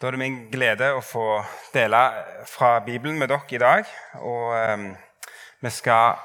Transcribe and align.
Da 0.00 0.06
er 0.06 0.10
det 0.14 0.18
min 0.20 0.36
glede 0.52 0.92
å 0.94 1.00
få 1.02 1.40
dele 1.74 1.98
fra 2.46 2.76
Bibelen 2.86 3.16
med 3.18 3.32
dere 3.32 3.50
i 3.50 3.58
dag. 3.58 3.88
Og 4.22 4.52
um, 4.54 4.84
vi 5.58 5.72
skal 5.74 6.20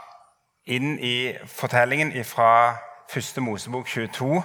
inn 0.69 0.99
i 1.01 1.33
fortellingen 1.49 2.13
fra 2.21 2.75
1. 3.09 3.41
Mosebok 3.41 3.89
22, 3.89 4.43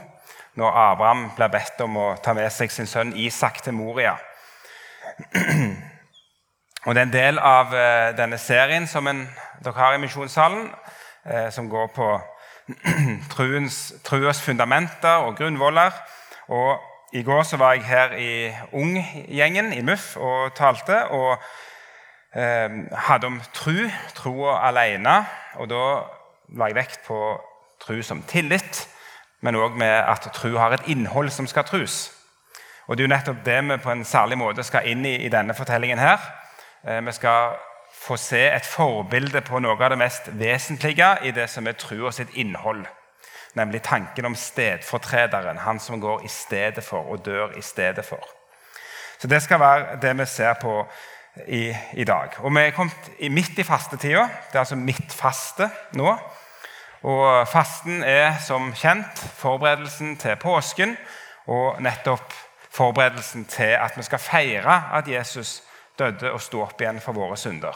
når 0.56 0.80
Abraham 0.80 1.27
blir 1.37 1.53
bedt 1.53 1.85
om 1.85 2.01
å 2.01 2.06
ta 2.25 2.33
med 2.33 2.49
seg 2.56 2.72
sin 2.72 2.88
sønn 2.88 3.12
Isak 3.21 3.61
til 3.61 3.77
Moria. 3.77 4.17
Og 6.86 6.95
Det 6.95 6.96
er 6.96 7.04
en 7.04 7.16
del 7.20 7.45
av 7.45 7.76
uh, 7.76 8.16
denne 8.16 8.40
serien 8.40 8.88
som 8.88 9.12
en, 9.12 9.26
dere 9.60 9.76
har 9.76 9.92
i 9.92 10.04
Misjonssalen, 10.08 10.70
uh, 11.29 11.50
som 11.52 11.68
går 11.68 11.92
på 11.92 12.14
truens, 13.36 13.90
truens 14.08 14.40
fundamenter 14.40 15.29
og 15.29 15.36
grunnvoller. 15.36 15.92
Og 16.48 16.79
i 17.12 17.22
går 17.22 17.43
så 17.43 17.56
var 17.56 17.72
jeg 17.72 17.84
her 17.88 18.12
i 18.12 18.52
Ung-gjengen 18.72 19.72
i 19.72 19.80
MUF 19.80 20.16
og 20.16 20.54
talte. 20.54 21.06
Og 21.09 21.38
eh, 22.37 22.70
hadde 23.09 23.27
om 23.27 23.41
tru, 23.55 23.88
troa 24.14 24.59
alene. 24.69 25.23
Og 25.56 25.70
da 25.70 25.84
la 26.59 26.69
jeg 26.69 26.77
vekt 26.77 27.00
på 27.06 27.20
tru 27.80 28.02
som 28.02 28.23
tillit, 28.28 28.88
men 29.41 29.56
òg 29.56 29.77
med 29.78 29.95
at 30.02 30.28
tru 30.34 30.59
har 30.59 30.74
et 30.74 30.88
innhold 30.91 31.30
som 31.30 31.47
skal 31.47 31.64
trus. 31.64 32.10
Og 32.86 32.97
Det 32.97 33.05
er 33.05 33.09
jo 33.09 33.14
nettopp 33.14 33.45
det 33.45 33.59
vi 33.64 33.77
på 33.77 33.91
en 33.91 34.05
særlig 34.05 34.38
måte 34.38 34.64
skal 34.64 34.86
inn 34.88 35.06
i 35.06 35.16
i 35.25 35.28
denne 35.28 35.55
fortellingen. 35.55 35.98
her. 35.98 36.19
Eh, 36.84 37.06
vi 37.06 37.12
skal 37.12 37.56
få 37.95 38.16
se 38.16 38.50
et 38.52 38.66
forbilde 38.66 39.41
på 39.41 39.59
noe 39.59 39.84
av 39.84 39.91
det 39.91 39.98
mest 39.98 40.28
vesentlige 40.33 41.19
i 41.22 41.30
det 41.30 41.50
som 41.50 41.66
er 41.66 41.72
trua 41.72 42.12
sitt 42.12 42.28
innhold 42.34 42.86
nemlig 43.59 43.83
tanken 43.83 44.25
om 44.25 44.35
stedfortrederen, 44.39 45.59
han 45.59 45.80
som 45.80 46.01
går 46.01 46.25
i 46.25 46.30
stedet 46.33 46.85
for 46.85 47.11
og 47.11 47.25
dør 47.27 47.57
i 47.59 47.62
stedet 47.62 48.05
for. 48.05 48.23
Så 49.19 49.27
Det 49.29 49.43
skal 49.43 49.61
være 49.61 50.01
det 50.03 50.19
vi 50.19 50.27
ser 50.27 50.55
på 50.55 50.87
i, 51.47 51.75
i 51.93 52.05
dag. 52.05 52.29
Og 52.39 52.55
Vi 52.55 52.61
er 52.61 52.71
kommet 52.71 53.11
midt 53.31 53.59
i 53.59 53.62
fastetida. 53.62 54.23
Det 54.23 54.55
er 54.55 54.59
altså 54.59 54.77
midtfaste 54.77 55.70
nå. 55.92 56.19
Og 57.03 57.48
Fasten 57.48 58.03
er 58.03 58.39
som 58.42 58.73
kjent 58.75 59.19
forberedelsen 59.39 60.17
til 60.19 60.37
påsken 60.37 60.97
og 61.47 61.83
nettopp 61.83 62.34
forberedelsen 62.75 63.45
til 63.45 63.77
at 63.78 63.97
vi 63.97 64.03
skal 64.03 64.19
feire 64.19 64.83
at 64.98 65.09
Jesus 65.09 65.62
døde 65.98 66.33
og 66.33 66.41
sto 66.43 66.62
opp 66.62 66.81
igjen 66.81 67.00
for 67.00 67.12
våre 67.12 67.37
synder. 67.37 67.75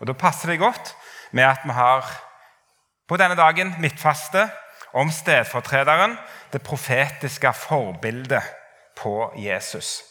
Og 0.00 0.06
Da 0.06 0.12
passer 0.12 0.52
det 0.52 0.60
godt 0.60 0.96
med 1.32 1.44
at 1.44 1.64
vi 1.64 1.72
har 1.72 2.06
på 3.08 3.16
denne 3.16 3.36
dagen 3.36 3.74
midtfaste 3.80 4.48
om 4.98 5.10
stedfortrederen, 5.14 6.16
det 6.52 6.62
profetiske 6.62 7.52
forbildet 7.54 8.42
på 8.98 9.32
Jesus. 9.36 10.02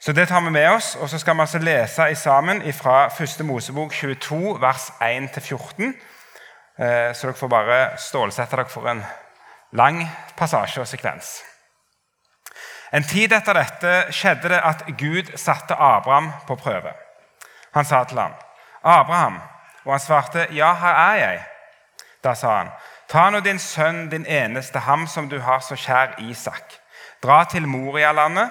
Så 0.00 0.12
Det 0.12 0.28
tar 0.28 0.40
vi 0.40 0.50
med 0.50 0.70
oss, 0.70 0.96
og 0.96 1.08
så 1.08 1.18
skal 1.18 1.34
vi 1.34 1.40
altså 1.40 1.58
lese 1.58 2.10
i 2.10 2.14
sammen 2.14 2.72
fra 2.72 3.06
1. 3.06 3.44
Mosebok 3.44 3.92
22, 3.92 4.60
vers 4.60 4.90
1-14. 5.00 5.92
Eh, 6.78 7.14
så 7.14 7.26
dere 7.26 7.34
får 7.34 7.48
bare 7.48 7.98
stålsette 7.98 8.56
dere 8.56 8.68
for 8.68 8.88
en 8.88 9.04
lang 9.72 10.02
passasje 10.36 10.80
og 10.80 10.88
sekvens. 10.88 11.42
En 12.92 13.04
tid 13.04 13.32
etter 13.32 13.56
dette 13.56 13.94
skjedde 14.14 14.52
det 14.52 14.60
at 14.62 14.84
Gud 14.98 15.32
satte 15.36 15.74
Abraham 15.74 16.32
på 16.46 16.54
prøve. 16.54 16.92
Han 17.74 17.84
sa 17.84 18.04
til 18.04 18.18
ham, 18.18 18.32
'Abraham', 18.84 19.40
og 19.84 19.92
han 19.92 20.00
svarte, 20.00 20.46
'Ja, 20.50 20.72
her 20.74 20.94
er 20.94 21.16
jeg'. 21.16 21.42
Da 22.24 22.34
sa 22.34 22.56
han, 22.56 22.70
Ta 23.08 23.28
nå 23.30 23.40
din 23.40 23.58
sønn, 23.62 24.08
din 24.10 24.26
eneste, 24.26 24.78
ham 24.82 25.06
som 25.06 25.28
du 25.30 25.38
har 25.40 25.60
så 25.62 25.76
kjær 25.78 26.16
Isak. 26.26 26.80
Dra 27.22 27.44
til 27.44 27.68
Morialandet 27.68 28.50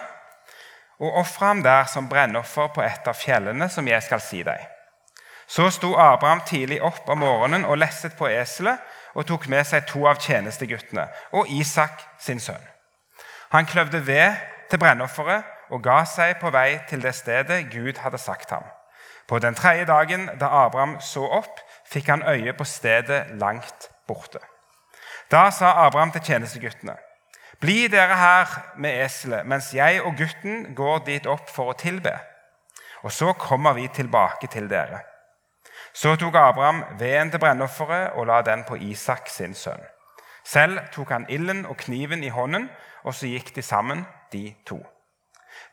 og 1.00 1.18
ofre 1.20 1.50
ham 1.50 1.64
der 1.64 1.84
som 1.92 2.08
brennoffer 2.10 2.70
på 2.72 2.82
et 2.82 3.08
av 3.08 3.18
fjellene 3.20 3.68
som 3.70 3.88
jeg 3.88 4.04
skal 4.04 4.22
si 4.24 4.44
deg. 4.48 4.62
Så 5.48 5.68
sto 5.70 5.92
Abraham 6.00 6.42
tidlig 6.48 6.80
opp 6.82 7.10
om 7.12 7.20
morgenen 7.20 7.66
og 7.68 7.78
lesset 7.78 8.16
på 8.18 8.30
eselet 8.32 8.80
og 9.14 9.28
tok 9.28 9.50
med 9.52 9.68
seg 9.68 9.86
to 9.90 10.06
av 10.08 10.22
tjenesteguttene 10.24 11.06
og 11.36 11.52
Isak 11.52 12.02
sin 12.20 12.40
sønn. 12.40 12.64
Han 13.52 13.68
kløvde 13.68 14.02
ved 14.08 14.40
til 14.72 14.80
brennofferet 14.80 15.44
og 15.70 15.84
ga 15.84 16.00
seg 16.08 16.40
på 16.40 16.50
vei 16.56 16.80
til 16.90 17.04
det 17.04 17.14
stedet 17.16 17.66
Gud 17.74 18.00
hadde 18.02 18.18
sagt 18.18 18.56
ham. 18.56 18.64
På 19.28 19.40
den 19.40 19.56
tredje 19.56 19.86
dagen 19.86 20.30
da 20.40 20.48
Abraham 20.64 20.98
så 21.02 21.28
opp, 21.28 21.60
fikk 21.92 22.08
han 22.14 22.24
øye 22.24 22.54
på 22.54 22.64
stedet 22.64 23.26
langt 23.42 23.90
borte. 24.08 24.40
Da 25.32 25.50
sa 25.52 25.86
Abraham 25.86 26.12
til 26.12 26.22
tjenesteguttene.: 26.22 26.96
Bli 27.60 27.88
dere 27.88 28.16
her 28.16 28.48
med 28.78 29.06
eselet, 29.06 29.46
mens 29.46 29.74
jeg 29.74 30.02
og 30.02 30.16
gutten 30.18 30.76
går 30.76 31.04
dit 31.06 31.26
opp 31.26 31.50
for 31.50 31.72
å 31.72 31.78
tilbe. 31.80 32.14
Og 33.04 33.12
så 33.12 33.34
kommer 33.34 33.74
vi 33.74 33.88
tilbake 33.88 34.48
til 34.48 34.70
dere. 34.70 35.00
Så 35.94 36.16
tok 36.16 36.36
Abraham 36.36 36.84
veden 37.00 37.32
til 37.32 37.40
brennofferet 37.40 38.18
og 38.20 38.28
la 38.28 38.42
den 38.42 38.66
på 38.68 38.76
Isak 38.76 39.30
sin 39.30 39.54
sønn. 39.56 39.82
Selv 40.44 40.80
tok 40.92 41.10
han 41.10 41.26
ilden 41.30 41.66
og 41.66 41.78
kniven 41.78 42.24
i 42.24 42.30
hånden, 42.30 42.70
og 43.04 43.16
så 43.16 43.30
gikk 43.30 43.56
de 43.56 43.62
sammen, 43.62 44.06
de 44.34 44.56
to. 44.66 44.82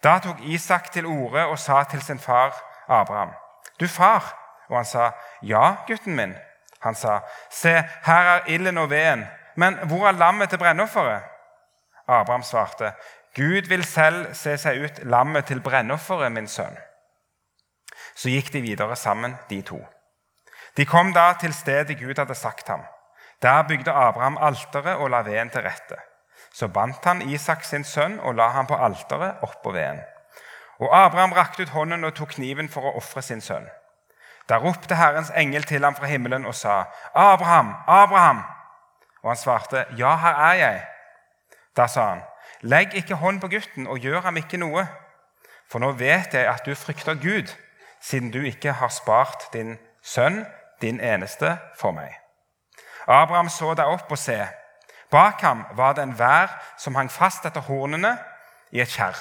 Da 0.05 0.19
tok 0.23 0.41
Isak 0.41 0.93
til 0.93 1.07
orde 1.07 1.47
og 1.47 1.59
sa 1.59 1.83
til 1.85 2.03
sin 2.03 2.19
far 2.19 2.55
Abraham.: 2.89 3.35
Du 3.81 3.89
far. 3.89 4.39
Og 4.69 4.77
han 4.77 4.85
sa, 4.85 5.11
Ja, 5.43 5.75
gutten 5.87 6.17
min. 6.17 6.35
Han 6.83 6.95
sa, 6.95 7.21
Se, 7.51 7.73
her 8.05 8.31
er 8.37 8.47
ilden 8.47 8.79
og 8.79 8.91
veden, 8.91 9.27
men 9.57 9.79
hvor 9.89 10.09
er 10.09 10.13
lammet 10.19 10.51
til 10.51 10.59
brennofferet? 10.59 11.23
Abraham 12.09 12.43
svarte, 12.43 12.93
Gud 13.37 13.69
vil 13.69 13.85
selv 13.85 14.35
se 14.35 14.57
seg 14.61 14.83
ut 14.85 15.05
lammet 15.09 15.47
til 15.49 15.63
brennofferet, 15.65 16.33
min 16.33 16.49
sønn. 16.49 16.77
Så 18.15 18.29
gikk 18.29 18.53
de 18.53 18.61
videre 18.61 18.97
sammen, 18.97 19.37
de 19.51 19.63
to. 19.63 19.79
De 20.77 20.85
kom 20.89 21.13
da 21.13 21.33
til 21.41 21.55
stedet 21.55 21.99
Gud 22.01 22.19
hadde 22.19 22.35
sagt 22.35 22.69
ham. 22.69 22.83
Der 23.43 23.63
bygde 23.69 23.93
Abraham 23.93 24.39
alteret 24.41 24.97
og 24.97 25.11
la 25.11 25.23
veden 25.23 25.51
til 25.51 25.63
rette. 25.63 25.97
Så 26.53 26.69
bandt 26.69 27.05
han 27.05 27.23
Isak 27.23 27.65
sin 27.65 27.85
sønn 27.85 28.19
og 28.21 28.35
la 28.35 28.49
ham 28.49 28.67
på 28.67 28.77
alteret 28.77 29.41
oppå 29.43 29.73
veden. 29.73 30.01
Og 30.81 31.05
Abraham 31.05 31.33
rakte 31.33 31.63
ut 31.63 31.69
hånden 31.69 32.05
og 32.05 32.15
tok 32.15 32.35
kniven 32.37 32.69
for 32.69 32.85
å 32.89 32.97
ofre 33.01 33.23
sin 33.23 33.41
sønn. 33.41 33.69
Da 34.49 34.59
ropte 34.59 34.95
Herrens 34.95 35.31
engel 35.37 35.63
til 35.63 35.85
ham 35.85 35.95
fra 35.95 36.07
himmelen 36.07 36.47
og 36.47 36.55
sa, 36.55 36.83
'Abraham, 37.15 37.75
Abraham!' 37.89 38.45
Og 39.23 39.31
han 39.31 39.37
svarte, 39.37 39.85
'Ja, 39.99 40.17
her 40.17 40.35
er 40.35 40.53
jeg.' 40.53 40.87
Da 41.77 41.87
sa 41.87 42.09
han, 42.09 42.23
'Legg 42.63 42.95
ikke 42.95 43.15
hånd 43.15 43.41
på 43.41 43.49
gutten 43.49 43.87
og 43.87 43.99
gjør 43.99 44.21
ham 44.21 44.37
ikke 44.37 44.57
noe.' 44.57 44.87
For 45.71 45.79
nå 45.79 45.93
vet 45.93 46.35
jeg 46.35 46.49
at 46.49 46.67
du 46.67 46.75
frykter 46.75 47.15
Gud, 47.15 47.49
siden 48.01 48.31
du 48.31 48.41
ikke 48.41 48.73
har 48.73 48.89
spart 48.89 49.49
din 49.53 49.79
sønn, 50.03 50.47
din 50.83 51.01
eneste, 51.01 51.59
for 51.79 51.91
meg. 51.91 52.13
Abraham 53.09 53.49
så 53.49 53.75
deg 53.75 53.87
opp 53.87 54.11
og 54.11 54.19
se. 54.19 54.37
Bak 55.11 55.41
ham 55.41 55.65
var 55.73 55.93
det 55.93 56.03
en 56.03 56.19
vær 56.19 56.53
som 56.79 56.95
hang 56.95 57.11
fast 57.11 57.47
etter 57.47 57.61
hornene 57.61 58.19
i 58.71 58.81
et 58.81 58.89
kjerr. 58.89 59.17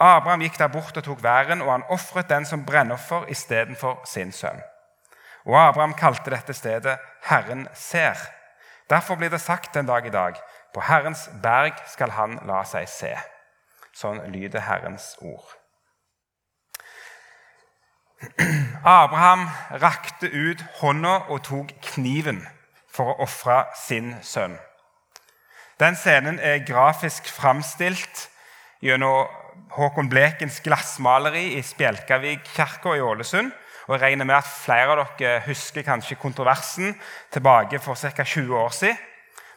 Abraham 0.00 0.40
gikk 0.40 0.58
der 0.58 0.68
bort 0.72 0.96
og 0.96 1.04
tok 1.04 1.22
væren, 1.22 1.62
og 1.62 1.72
han 1.72 1.84
ofret 1.88 2.30
den 2.30 2.46
som 2.46 2.64
brennoffer 2.64 3.26
istedenfor 3.28 4.00
sin 4.08 4.32
sønn. 4.32 4.62
Og 5.44 5.56
Abraham 5.60 5.94
kalte 5.94 6.30
dette 6.30 6.52
stedet 6.52 6.98
'Herren 7.22 7.68
ser'. 7.74 8.30
Derfor 8.90 9.14
blir 9.14 9.28
det 9.28 9.40
sagt 9.40 9.76
en 9.76 9.86
dag 9.86 10.06
i 10.06 10.10
dag, 10.10 10.34
'På 10.74 10.80
Herrens 10.80 11.30
berg 11.42 11.72
skal 11.86 12.10
han 12.10 12.40
la 12.44 12.64
seg 12.64 12.88
se'. 12.88 13.18
Sånn 13.94 14.32
lyder 14.32 14.60
Herrens 14.60 15.16
ord. 15.20 15.60
Abraham 18.84 19.48
rakte 19.70 20.26
ut 20.26 20.64
hånda 20.80 21.14
og 21.28 21.42
tok 21.42 21.72
kniven 21.82 22.48
for 22.94 23.04
å 23.04 23.22
ofre 23.22 23.64
sin 23.76 24.16
sønn. 24.22 24.58
Den 25.80 25.96
scenen 25.96 26.38
er 26.38 26.64
grafisk 26.66 27.28
framstilt 27.28 28.28
gjennom 28.80 29.26
Håkon 29.74 30.08
Blekens 30.10 30.60
glassmaleri 30.64 31.54
i 31.58 31.62
Spjelkavik 31.64 32.46
kirke 32.56 32.96
i 32.96 33.02
Ålesund. 33.04 33.52
Og 33.88 33.96
jeg 33.96 34.02
regner 34.02 34.28
med 34.28 34.36
at 34.38 34.48
Flere 34.48 34.94
av 34.94 35.14
dere 35.18 35.42
husker 35.46 35.86
kanskje 35.86 36.18
kontroversen 36.20 36.94
tilbake 37.32 37.80
for 37.82 37.98
ca. 37.98 38.24
20 38.24 38.56
år 38.56 38.74
siden, 38.76 38.98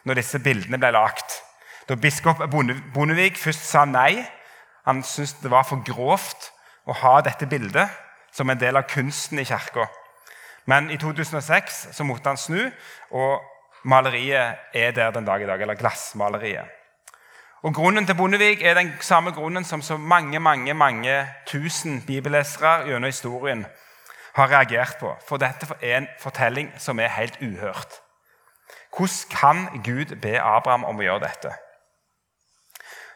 når 0.04 0.20
disse 0.20 0.40
bildene 0.42 0.80
ble 0.80 0.90
lagt. 0.94 1.40
Da 1.88 1.94
biskop 1.94 2.40
Bondevik 2.50 3.36
først 3.38 3.66
sa 3.68 3.84
nei, 3.84 4.24
han 4.84 5.02
syntes 5.04 5.38
det 5.42 5.52
var 5.52 5.66
for 5.68 5.84
grovt 5.84 6.50
å 6.88 6.96
ha 7.00 7.18
dette 7.24 7.48
bildet 7.48 7.88
som 8.34 8.50
en 8.50 8.60
del 8.60 8.76
av 8.76 8.88
kunsten 8.90 9.38
i 9.40 9.46
kirka. 9.48 9.86
Men 10.66 10.90
i 10.90 10.96
2006 11.00 11.88
så 11.92 12.06
måtte 12.08 12.32
han 12.32 12.40
snu, 12.40 12.60
og 13.12 13.44
maleriet 13.84 14.74
er 14.74 14.96
der 14.96 15.12
den 15.12 15.28
dag 15.28 15.42
i 15.42 15.48
dag. 15.48 15.60
Eller 15.60 15.78
glassmaleriet. 15.78 16.68
Og 17.64 17.74
Grunnen 17.74 18.04
til 18.06 18.14
Bondevik 18.14 18.62
er 18.62 18.74
den 18.74 18.90
samme 19.00 19.30
grunnen 19.32 19.64
som 19.64 19.82
så 19.82 19.96
mange 19.96 20.40
mange, 20.40 20.74
mange 20.74 21.28
tusen 21.46 22.02
bibellesere 22.06 22.84
gjennom 22.84 23.08
historien 23.08 23.64
har 24.34 24.50
reagert 24.50 24.98
på. 25.00 25.14
For 25.28 25.40
dette 25.40 25.66
er 25.80 25.96
en 25.96 26.08
fortelling 26.20 26.74
som 26.78 27.00
er 27.00 27.08
helt 27.08 27.38
uhørt. 27.40 28.00
Hvordan 28.96 29.30
kan 29.30 29.82
Gud 29.84 30.12
be 30.20 30.34
Abraham 30.40 30.84
om 30.84 31.00
å 31.00 31.06
gjøre 31.06 31.24
dette? 31.24 31.54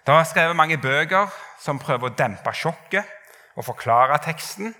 Det 0.06 0.14
er 0.14 0.24
skrevet 0.24 0.56
mange 0.56 0.80
bøker 0.80 1.28
som 1.60 1.78
prøver 1.78 2.08
å 2.08 2.16
dempe 2.16 2.56
sjokket 2.56 3.04
og 3.56 3.68
forklare 3.68 4.16
teksten. 4.24 4.72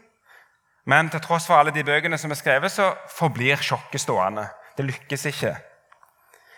Men 0.88 1.12
til 1.12 1.20
tross 1.20 1.46
for 1.46 1.60
alle 1.60 1.76
de 1.76 1.84
bøkene 1.84 2.16
som 2.18 2.32
er 2.32 2.40
skrevet, 2.40 2.72
så 2.72 2.94
forblir 3.18 3.60
sjokket 3.60 4.00
stående. 4.00 4.48
Det 4.80 4.88
lykkes 4.88 5.28
ikke. 5.28 5.54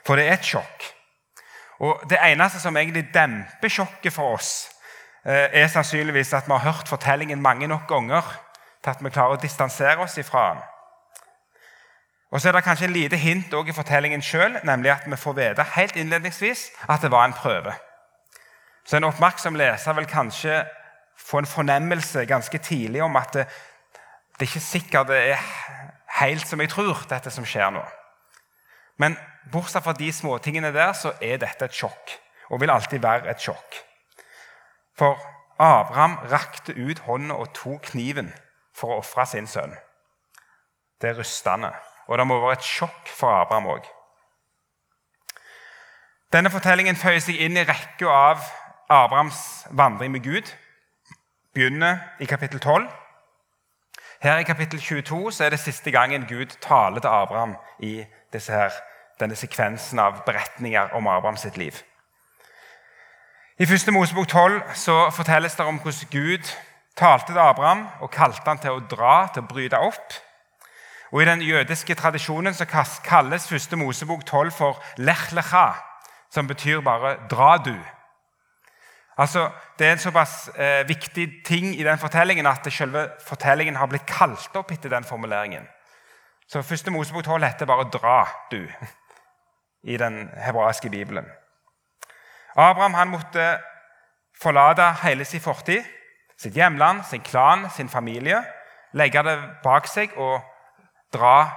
For 0.06 0.14
det 0.14 0.28
er 0.28 0.38
et 0.38 0.46
sjokk. 0.46 0.99
Og 1.80 2.02
Det 2.10 2.18
eneste 2.22 2.60
som 2.60 2.76
egentlig 2.76 3.14
demper 3.14 3.68
sjokket 3.68 4.12
for 4.12 4.34
oss, 4.34 4.70
eh, 5.24 5.48
er 5.62 5.66
sannsynligvis 5.66 6.32
at 6.32 6.46
vi 6.46 6.52
har 6.52 6.72
hørt 6.72 6.88
fortellingen 6.88 7.42
mange 7.42 7.66
nok 7.66 7.88
ganger 7.88 8.22
til 8.82 8.90
at 8.90 9.04
vi 9.04 9.10
klarer 9.10 9.36
å 9.36 9.40
distansere 9.40 9.98
oss 9.98 10.18
ifra 10.18 10.48
den. 10.54 10.62
Og 12.30 12.40
så 12.40 12.48
er 12.48 12.52
det 12.52 12.64
kanskje 12.64 12.84
en 12.84 12.92
lite 12.92 13.16
hint 13.16 13.52
i 13.52 13.72
fortellingen 13.72 14.22
sjøl, 14.22 14.60
nemlig 14.64 14.90
at 14.90 15.06
vi 15.06 15.16
får 15.16 15.32
vite 15.32 15.62
helt 15.74 15.96
innledningsvis 15.96 16.70
at 16.88 17.02
det 17.02 17.10
var 17.10 17.24
en 17.24 17.32
prøve. 17.32 17.74
Så 18.84 18.96
en 18.96 19.04
oppmerksom 19.04 19.54
leser 19.54 19.92
vil 19.92 20.06
kanskje 20.06 20.64
få 21.18 21.38
en 21.38 21.46
fornemmelse 21.46 22.26
ganske 22.26 22.58
tidlig 22.58 23.02
om 23.02 23.16
at 23.16 23.32
det, 23.34 23.46
det 24.38 24.46
er 24.46 24.50
ikke 24.50 24.60
sikkert 24.60 25.08
det 25.08 25.18
er 25.32 25.42
helt 26.20 26.46
som 26.48 26.60
jeg 26.60 26.70
tror, 26.70 27.02
dette 27.10 27.30
som 27.30 27.44
skjer 27.44 27.70
nå. 27.70 27.82
Men 28.98 29.16
bortsett 29.52 29.84
fra 29.84 29.94
de 29.96 30.12
småtingene 30.12 30.72
der, 30.74 30.92
så 30.92 31.14
er 31.22 31.40
dette 31.40 31.64
et 31.64 31.76
sjokk. 31.76 32.16
Og 32.50 32.60
vil 32.60 32.70
alltid 32.70 33.02
være 33.02 33.30
et 33.30 33.40
sjokk. 33.40 33.78
For 34.98 35.20
Abraham 35.60 36.18
rakte 36.30 36.74
ut 36.74 36.98
hånda 37.06 37.34
og 37.34 37.52
tok 37.54 37.92
kniven 37.92 38.32
for 38.76 38.94
å 38.94 39.00
ofre 39.04 39.26
sin 39.28 39.48
sønn. 39.48 39.76
Det 41.00 41.12
er 41.12 41.18
rystende. 41.20 41.72
Og 42.08 42.18
det 42.18 42.26
må 42.26 42.40
være 42.40 42.58
et 42.58 42.66
sjokk 42.66 43.08
for 43.14 43.32
Abraham 43.32 43.70
òg. 43.76 43.84
Denne 46.32 46.50
fortellingen 46.50 46.98
føyer 46.98 47.22
seg 47.22 47.40
inn 47.42 47.58
i 47.58 47.66
rekka 47.66 48.10
av 48.10 48.42
Abrahams 48.90 49.40
vandring 49.70 50.12
med 50.14 50.24
Gud. 50.24 50.50
Begynner 51.54 52.04
i 52.22 52.28
kapittel 52.30 52.60
12. 52.60 52.88
Her 54.20 54.38
i 54.38 54.46
kapittel 54.46 54.80
22 54.80 55.32
så 55.32 55.44
er 55.44 55.54
det 55.54 55.62
siste 55.62 55.90
gangen 55.90 56.26
Gud 56.28 56.56
taler 56.62 57.00
til 57.00 57.08
Abraham 57.08 57.56
i 57.78 58.04
disse 58.32 58.52
her, 58.52 58.74
denne 59.20 59.36
sekvensen 59.36 59.98
av 59.98 60.24
beretninger 60.26 60.94
om 60.96 61.06
Abraham 61.06 61.36
sitt 61.36 61.56
liv. 61.56 61.82
I 63.60 63.66
1. 63.68 63.92
Mosebok 63.92 64.28
12 64.28 64.62
så 64.74 65.10
fortelles 65.12 65.54
det 65.54 65.64
om 65.68 65.78
hvordan 65.78 66.08
Gud 66.10 66.46
talte 66.96 67.32
til 67.32 67.38
Abraham 67.38 67.86
og 68.00 68.10
kalte 68.10 68.46
han 68.46 68.58
til 68.58 68.76
å 68.76 68.84
dra, 68.88 69.28
til 69.34 69.44
å 69.44 69.50
bryte 69.50 69.80
opp. 69.84 70.14
Og 71.12 71.22
I 71.22 71.26
den 71.28 71.42
jødiske 71.42 71.94
tradisjonen 71.94 72.54
så 72.54 72.64
kalles 73.04 73.50
1. 73.52 73.76
Mosebok 73.76 74.24
12 74.24 74.52
for 74.56 74.80
lech 74.96 75.32
lecha, 75.36 75.74
som 76.30 76.46
betyr 76.46 76.80
bare 76.80 77.16
'dra 77.28 77.56
du'. 77.56 77.86
Altså, 79.18 79.50
Det 79.78 79.86
er 79.86 79.92
en 79.92 79.98
såpass 79.98 80.50
eh, 80.56 80.88
viktig 80.88 81.44
ting 81.44 81.66
i 81.80 81.84
den 81.84 81.98
fortellingen 81.98 82.46
at 82.46 82.72
selve 82.72 83.08
fortellingen 83.28 83.76
har 83.76 83.86
blitt 83.86 84.06
kalt 84.06 84.56
opp 84.56 84.72
etter 84.72 84.88
den 84.88 85.04
formuleringen. 85.04 85.68
Så 86.48 86.58
1. 86.58 86.92
Mosebok 86.92 87.24
12 87.24 87.44
heter 87.44 87.66
bare 87.66 87.90
'dra, 87.90 88.28
du' 88.50 88.72
i 89.82 89.96
den 89.96 90.30
hebraiske 90.36 90.90
bibelen. 90.90 91.26
Abraham 92.56 92.94
han 92.94 93.08
måtte 93.08 93.58
forlate 94.42 94.92
hele 95.02 95.24
sin 95.24 95.40
fortid 95.40 95.84
sitt 96.40 96.56
hjemland, 96.56 97.04
sin 97.04 97.20
klan, 97.20 97.70
sin 97.70 97.88
familie. 97.88 98.44
Legge 98.92 99.22
det 99.22 99.36
bak 99.62 99.88
seg 99.88 100.16
og 100.16 100.40
dra 101.12 101.50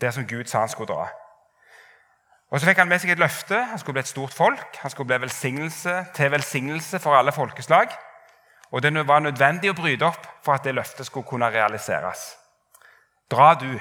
det 0.00 0.14
som 0.14 0.26
Gud 0.26 0.48
sa 0.48 0.64
han 0.64 0.72
skulle 0.72 0.94
dra. 0.94 1.08
Og 2.50 2.60
Så 2.60 2.66
fikk 2.66 2.78
han 2.78 2.88
med 2.88 3.02
seg 3.02 3.10
et 3.10 3.18
løfte. 3.18 3.58
Han 3.70 3.78
skulle 3.78 3.98
bli 3.98 4.04
et 4.06 4.08
stort 4.08 4.32
folk. 4.32 4.78
Han 4.82 4.90
skulle 4.90 5.06
bli 5.06 5.20
velsignelse 5.20 5.94
til 6.14 6.30
velsignelse 6.30 6.98
for 6.98 7.16
alle 7.16 7.32
folkeslag. 7.32 7.92
Og 8.70 8.82
det 8.82 9.06
var 9.06 9.20
nødvendig 9.20 9.70
å 9.70 9.76
bryte 9.76 10.06
opp 10.06 10.26
for 10.42 10.54
at 10.54 10.64
det 10.64 10.74
løftet 10.74 11.06
skulle 11.06 11.26
kunne 11.26 11.50
realiseres. 11.50 12.36
Dra 13.30 13.54
du, 13.54 13.80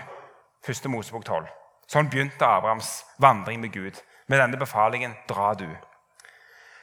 første 0.65 0.89
Mosebok 0.89 1.25
12. 1.25 1.62
Sånn 1.93 2.09
begynte 2.09 2.47
Abrahams 2.47 3.03
vandring 3.21 3.61
med 3.61 3.73
Gud. 3.73 3.99
Med 4.25 4.39
denne 4.41 4.57
befalingen 4.57 5.13
dra 5.29 5.51
du. 5.53 5.67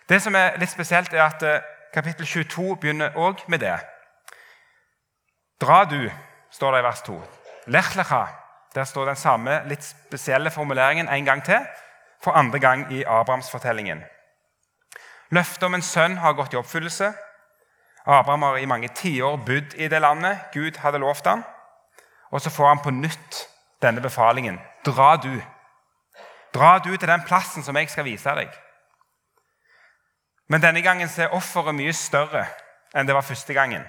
Det 0.06 0.20
som 0.22 0.36
er 0.38 0.58
litt 0.60 0.70
spesielt, 0.70 1.10
er 1.14 1.24
at 1.24 1.42
eh, 1.42 1.64
kapittel 1.94 2.26
22 2.26 2.76
begynner 2.78 3.16
òg 3.18 3.42
med 3.50 3.64
det. 3.64 3.74
Dra 5.60 5.82
du, 5.90 6.10
står 6.54 6.76
det 6.76 6.82
i 6.82 6.86
vers 6.86 7.02
2. 7.08 7.16
Lech 7.74 7.96
lecha. 7.98 8.22
Der 8.74 8.86
står 8.86 9.10
den 9.10 9.18
samme 9.18 9.62
litt 9.66 9.82
spesielle 9.82 10.50
formuleringen 10.54 11.08
en 11.10 11.26
gang 11.26 11.42
til, 11.42 11.66
for 12.22 12.38
andre 12.38 12.60
gang 12.62 12.86
i 12.94 13.02
Abrahams-fortellingen. 13.02 14.04
Løftet 15.34 15.66
om 15.66 15.74
en 15.74 15.82
sønn 15.82 16.20
har 16.22 16.36
gått 16.38 16.54
i 16.54 16.60
oppfyllelse. 16.60 17.10
Abraham 18.06 18.46
har 18.46 18.58
i 18.58 18.70
mange 18.70 18.92
tiår 18.94 19.42
bodd 19.46 19.74
i 19.74 19.88
det 19.90 20.02
landet 20.02 20.52
Gud 20.54 20.78
hadde 20.84 21.02
lovt 21.02 21.26
ham. 21.26 21.42
Og 22.30 22.40
så 22.40 22.50
får 22.50 22.68
han 22.68 22.82
på 22.84 22.94
nytt 22.94 23.50
denne 23.82 24.00
befalingen. 24.00 24.60
Dra 24.84 25.16
du. 25.16 25.42
Dra 26.54 26.78
du 26.78 26.96
til 26.96 27.08
den 27.08 27.22
plassen 27.26 27.62
som 27.62 27.76
jeg 27.76 27.90
skal 27.90 28.04
vise 28.04 28.34
deg. 28.34 28.50
Men 30.50 30.62
denne 30.62 30.82
gangen 30.82 31.08
er 31.16 31.34
offeret 31.34 31.74
mye 31.74 31.92
større 31.94 32.44
enn 32.94 33.06
det 33.06 33.14
var 33.14 33.26
første 33.26 33.54
gangen. 33.54 33.84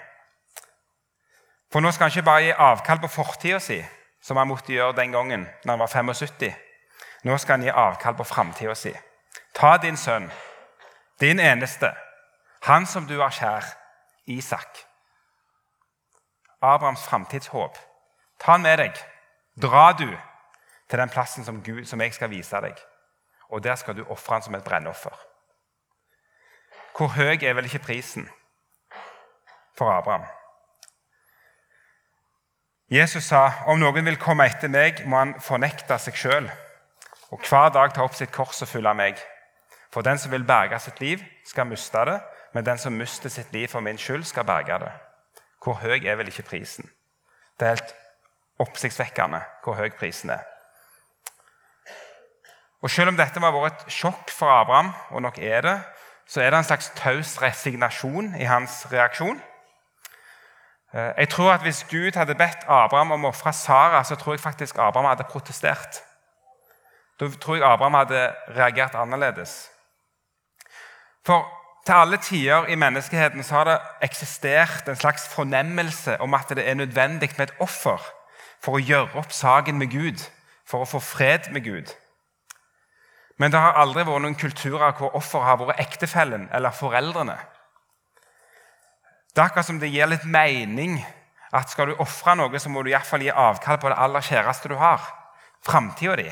For 1.72 1.82
nå 1.82 1.92
skal 1.92 2.10
han 2.10 2.14
ikke 2.14 2.28
bare 2.28 2.44
gi 2.44 2.52
avkall 2.58 3.00
på 3.02 3.10
fortida 3.10 3.60
si, 3.60 3.80
som 4.22 4.38
han 4.38 4.48
måtte 4.48 4.74
gjøre 4.74 4.98
den 5.00 5.12
gangen 5.16 5.48
når 5.64 5.72
han 5.72 5.80
var 5.80 5.88
75. 5.88 6.54
Nå 7.24 7.38
skal 7.38 7.58
han 7.58 7.66
gi 7.66 7.74
avkall 7.74 8.18
på 8.18 8.28
framtida 8.28 8.76
si. 8.76 8.94
Ta 9.58 9.78
din 9.78 9.98
sønn, 9.98 10.30
din 11.22 11.40
eneste, 11.40 11.94
han 12.62 12.86
som 12.86 13.08
du 13.08 13.18
har 13.20 13.34
kjær, 13.34 13.66
Isak. 14.26 14.86
Abrahams 16.62 17.04
framtidshåp. 17.10 17.78
Ta 18.40 18.52
han 18.52 18.62
med 18.62 18.78
deg. 18.78 19.00
Dra 19.62 19.92
du 19.94 20.10
til 20.90 21.00
den 21.00 21.10
plassen 21.10 21.46
som, 21.46 21.62
Gud, 21.64 21.86
som 21.86 22.02
jeg 22.02 22.14
skal 22.14 22.30
vise 22.30 22.62
deg. 22.62 22.76
Og 23.50 23.64
der 23.64 23.76
skal 23.76 23.96
du 23.96 24.06
ofre 24.10 24.34
han 24.34 24.44
som 24.44 24.56
et 24.56 24.64
brennoffer. 24.64 25.16
Hvor 26.98 27.14
høy 27.16 27.44
er 27.44 27.54
vel 27.54 27.66
ikke 27.66 27.86
prisen 27.86 28.30
for 29.78 29.92
Abraham? 29.92 30.26
Jesus 32.92 33.24
sa 33.24 33.46
om 33.72 33.80
noen 33.80 34.06
vil 34.06 34.20
komme 34.20 34.46
etter 34.46 34.68
meg, 34.72 35.06
må 35.08 35.22
han 35.22 35.38
fornekte 35.40 35.96
seg 36.00 36.18
sjøl 36.20 36.50
og 37.32 37.46
hver 37.48 37.70
dag 37.72 37.94
ta 37.96 38.04
opp 38.04 38.16
sitt 38.18 38.34
kors 38.36 38.60
og 38.62 38.68
følge 38.68 38.92
meg. 38.94 39.20
For 39.92 40.04
den 40.04 40.20
som 40.20 40.32
vil 40.32 40.44
berge 40.48 40.80
sitt 40.80 41.00
liv, 41.00 41.24
skal 41.48 41.68
miste 41.68 42.04
det, 42.08 42.18
men 42.54 42.66
den 42.68 42.78
som 42.78 42.96
mister 42.96 43.32
sitt 43.32 43.54
liv 43.56 43.68
for 43.72 43.80
min 43.80 43.98
skyld, 43.98 44.24
skal 44.28 44.44
berge 44.48 44.80
det. 44.84 44.92
Hvor 45.64 45.80
høy 45.80 46.04
er 46.04 46.20
vel 46.20 46.28
ikke 46.28 46.50
prisen? 46.50 46.90
Det 47.60 47.68
er 47.68 47.76
helt 47.76 47.96
oppsiktsvekkende 48.60 49.42
hvor 49.64 49.78
høy 49.80 49.90
prisen 50.00 50.30
er. 50.30 50.44
Og 52.82 52.90
Selv 52.90 53.12
om 53.14 53.18
dette 53.18 53.40
må 53.40 53.52
ha 53.52 53.62
vært 53.62 53.86
et 53.86 53.94
sjokk 53.94 54.32
for 54.34 54.50
Abraham, 54.50 54.90
og 55.12 55.22
nok 55.22 55.38
er 55.38 55.62
det, 55.62 55.78
så 56.28 56.42
er 56.42 56.50
det 56.50 56.62
en 56.62 56.66
slags 56.66 56.90
taus 56.98 57.36
resignasjon 57.42 58.34
i 58.40 58.48
hans 58.50 58.86
reaksjon. 58.92 59.42
Eh, 60.94 61.12
jeg 61.18 61.30
tror 61.30 61.54
at 61.54 61.62
Hvis 61.62 61.86
Gud 61.90 62.18
hadde 62.18 62.36
bedt 62.36 62.66
Abraham 62.68 63.12
om 63.12 63.26
å 63.26 63.28
ofre 63.30 63.54
Sara, 63.54 64.04
så 64.04 64.16
tror 64.16 64.34
jeg 64.34 64.40
faktisk 64.40 64.78
Abraham 64.78 65.10
hadde 65.10 65.30
protestert. 65.30 66.02
Da 67.20 67.30
tror 67.30 67.56
jeg 67.56 67.64
Abraham 67.64 67.94
hadde 67.94 68.36
reagert 68.58 68.96
annerledes. 68.96 69.70
For 71.26 71.46
til 71.86 71.94
alle 71.94 72.18
tider 72.18 72.66
i 72.66 72.76
menneskeheten 72.76 73.44
så 73.44 73.56
har 73.56 73.64
det 73.64 73.78
eksistert 74.02 74.90
en 74.90 74.96
slags 74.96 75.28
fornemmelse 75.28 76.18
om 76.22 76.34
at 76.34 76.50
det 76.50 76.70
er 76.70 76.74
nødvendig 76.74 77.30
med 77.38 77.50
et 77.50 77.56
offer 77.60 78.02
for 78.62 78.78
å 78.78 78.84
gjøre 78.84 79.18
opp 79.20 79.34
saken 79.34 79.80
med 79.82 79.92
Gud, 79.94 80.22
for 80.66 80.84
å 80.84 80.90
få 80.90 81.02
fred 81.04 81.50
med 81.52 81.66
Gud. 81.66 81.94
Men 83.42 83.54
det 83.54 83.60
har 83.60 83.80
aldri 83.82 84.04
vært 84.06 84.22
noen 84.22 84.38
kulturer 84.38 84.94
hvor 85.00 85.16
offeret 85.18 85.48
har 85.48 85.60
vært 85.64 85.82
ektefellen 85.82 86.46
eller 86.54 86.76
foreldrene. 86.78 87.40
Det 89.32 89.42
er 89.42 89.48
akkurat 89.48 89.66
som 89.66 89.80
det 89.82 89.90
gir 89.90 90.10
litt 90.12 90.28
mening 90.28 91.00
at 91.52 91.72
skal 91.72 91.90
du 91.90 92.00
ofre 92.04 92.36
noe, 92.38 92.60
så 92.60 92.70
må 92.70 92.84
du 92.84 92.92
i 92.92 92.96
hvert 92.96 93.08
fall 93.08 93.24
gi 93.24 93.32
avkall 93.32 93.80
på 93.82 93.90
det 93.92 93.98
aller 94.00 94.24
kjæreste 94.24 94.70
du 94.72 94.78
har. 94.80 95.04
Framtida 95.66 96.16
di. 96.20 96.28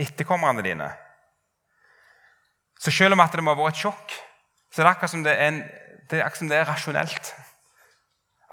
Etterkommerne 0.00 0.62
dine. 0.64 0.88
Så 2.80 2.92
selv 2.92 3.16
om 3.16 3.24
det 3.32 3.42
må 3.42 3.54
ha 3.54 3.58
vært 3.58 3.76
et 3.76 3.82
sjokk, 3.84 4.14
så 4.70 4.82
er 4.82 4.86
det 4.86 4.92
akkurat 4.92 5.12
som 5.12 5.24
det 5.24 5.34
er, 5.34 5.48
en, 5.48 5.60
det 6.10 6.20
er, 6.20 6.30
som 6.36 6.48
det 6.50 6.58
er 6.58 6.68
rasjonelt. 6.68 7.34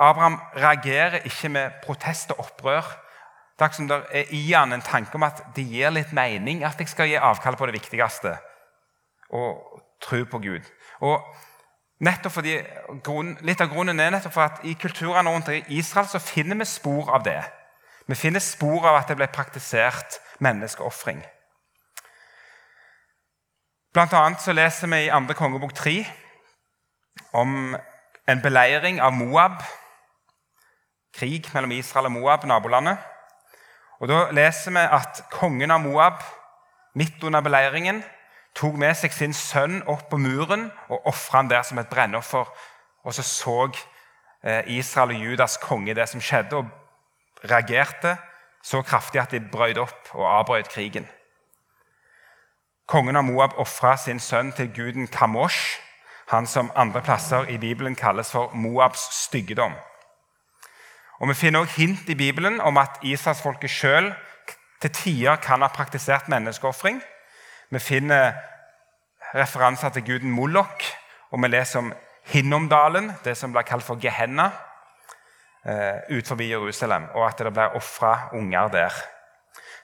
Abraham 0.02 0.40
reagerer 0.58 1.22
ikke 1.30 1.50
med 1.54 1.80
protest 1.86 2.34
og 2.34 2.46
opprør 2.48 2.88
det 3.62 3.76
som 3.76 3.88
det 3.88 4.00
er 4.18 4.32
i 4.34 4.42
han 4.52 4.74
en 4.74 4.82
tanke 4.82 5.16
om 5.16 5.24
at 5.24 5.44
det 5.56 5.68
gir 5.70 5.94
litt 5.94 6.14
mening 6.18 6.64
at 6.66 6.80
jeg 6.82 6.90
skal 6.90 7.10
gi 7.12 7.20
avkall 7.22 7.58
på 7.60 7.68
det 7.70 7.76
viktigste 7.78 8.34
og 9.30 9.82
tro 10.02 10.24
på 10.26 10.40
Gud. 10.42 10.66
Og 11.00 11.22
fordi, 12.30 12.56
Litt 13.46 13.62
av 13.62 13.70
grunnen 13.70 14.00
er 14.00 14.10
nettopp 14.10 14.34
for 14.34 14.44
at 14.44 14.64
i 14.66 14.74
kulturene 14.74 15.30
rundt 15.30 15.52
i 15.54 15.64
Israel 15.78 16.08
så 16.10 16.20
finner 16.20 16.58
vi 16.58 16.66
spor 16.66 17.12
av 17.14 17.24
det. 17.24 17.44
Vi 18.08 18.16
finner 18.16 18.40
spor 18.42 18.88
av 18.90 18.98
at 18.98 19.08
det 19.08 19.20
ble 19.20 19.28
praktisert 19.28 20.18
menneskeofring. 20.40 21.22
Blant 23.94 24.14
annet 24.14 24.42
så 24.42 24.56
leser 24.56 24.88
vi 24.88 25.06
i 25.06 25.12
2. 25.12 25.36
kongebok 25.38 25.74
3 25.78 25.94
om 27.34 27.76
en 28.28 28.42
beleiring 28.42 29.02
av 29.02 29.14
Moab. 29.14 29.62
Krig 31.14 31.50
mellom 31.54 31.72
Israel 31.72 32.06
og 32.06 32.12
Moab, 32.12 32.46
nabolandet. 32.46 32.98
Og 34.00 34.08
Da 34.08 34.32
leser 34.32 34.72
vi 34.72 34.78
at 34.78 35.24
kongen 35.30 35.72
av 35.72 35.80
Moab 35.80 36.24
midt 36.96 37.24
under 37.24 37.42
beleiringen 37.42 38.04
tok 38.56 38.76
med 38.76 38.96
seg 38.98 39.14
sin 39.14 39.34
sønn 39.34 39.82
opp 39.88 40.10
på 40.10 40.18
muren 40.20 40.70
og 40.90 41.08
ofra 41.08 41.40
han 41.40 41.50
der 41.52 41.64
som 41.64 41.80
et 41.80 41.90
brennoffer. 41.90 42.50
Og 43.04 43.14
så 43.14 43.24
så 43.24 43.72
eh, 44.44 44.64
Israel 44.68 45.16
og 45.16 45.22
Judas 45.26 45.58
konge 45.58 45.96
det 45.96 46.10
som 46.10 46.22
skjedde, 46.22 46.58
og 46.58 46.68
reagerte 47.50 48.18
så 48.64 48.82
kraftig 48.82 49.22
at 49.22 49.32
de 49.32 49.40
brøt 49.40 49.78
opp 49.78 50.14
og 50.14 50.28
avbrøt 50.40 50.70
krigen. 50.70 51.08
Kongen 52.88 53.16
av 53.16 53.24
Moab 53.24 53.56
ofra 53.58 53.96
sin 53.98 54.20
sønn 54.20 54.52
til 54.52 54.74
guden 54.76 55.08
Kamosh, 55.08 55.80
han 56.28 56.48
som 56.48 56.72
andre 56.76 57.02
plasser 57.02 57.48
i 57.50 57.58
Bibelen 57.58 57.96
kalles 57.96 58.32
for 58.32 58.52
Moabs 58.54 59.08
styggedom. 59.24 59.74
Og 61.22 61.28
Vi 61.28 61.34
finner 61.34 61.60
også 61.60 61.78
hint 61.78 62.10
i 62.10 62.16
Bibelen 62.16 62.62
om 62.62 62.78
at 62.78 62.98
Israelsfolket 63.04 63.70
sjøl 63.70 64.14
til 64.82 64.90
tider 64.90 65.36
kan 65.36 65.62
ha 65.62 65.68
praktisert 65.68 66.30
menneskeofring. 66.30 67.02
Vi 67.70 67.80
finner 67.80 68.34
referanser 69.36 69.90
til 69.90 70.06
guden 70.06 70.32
Moloch, 70.32 70.96
og 71.32 71.44
vi 71.44 71.48
leser 71.48 71.80
om 71.80 71.94
Hinnomdalen, 72.26 73.12
det 73.24 73.38
som 73.38 73.54
blir 73.54 73.62
kalt 73.62 73.84
for 73.84 74.02
Gehenna, 74.02 74.50
ut 75.66 76.18
utenfor 76.18 76.42
Jerusalem, 76.44 77.06
og 77.14 77.28
at 77.28 77.38
det 77.38 77.54
blir 77.54 77.78
ofra 77.78 78.30
unger 78.34 78.68
der. 78.68 78.94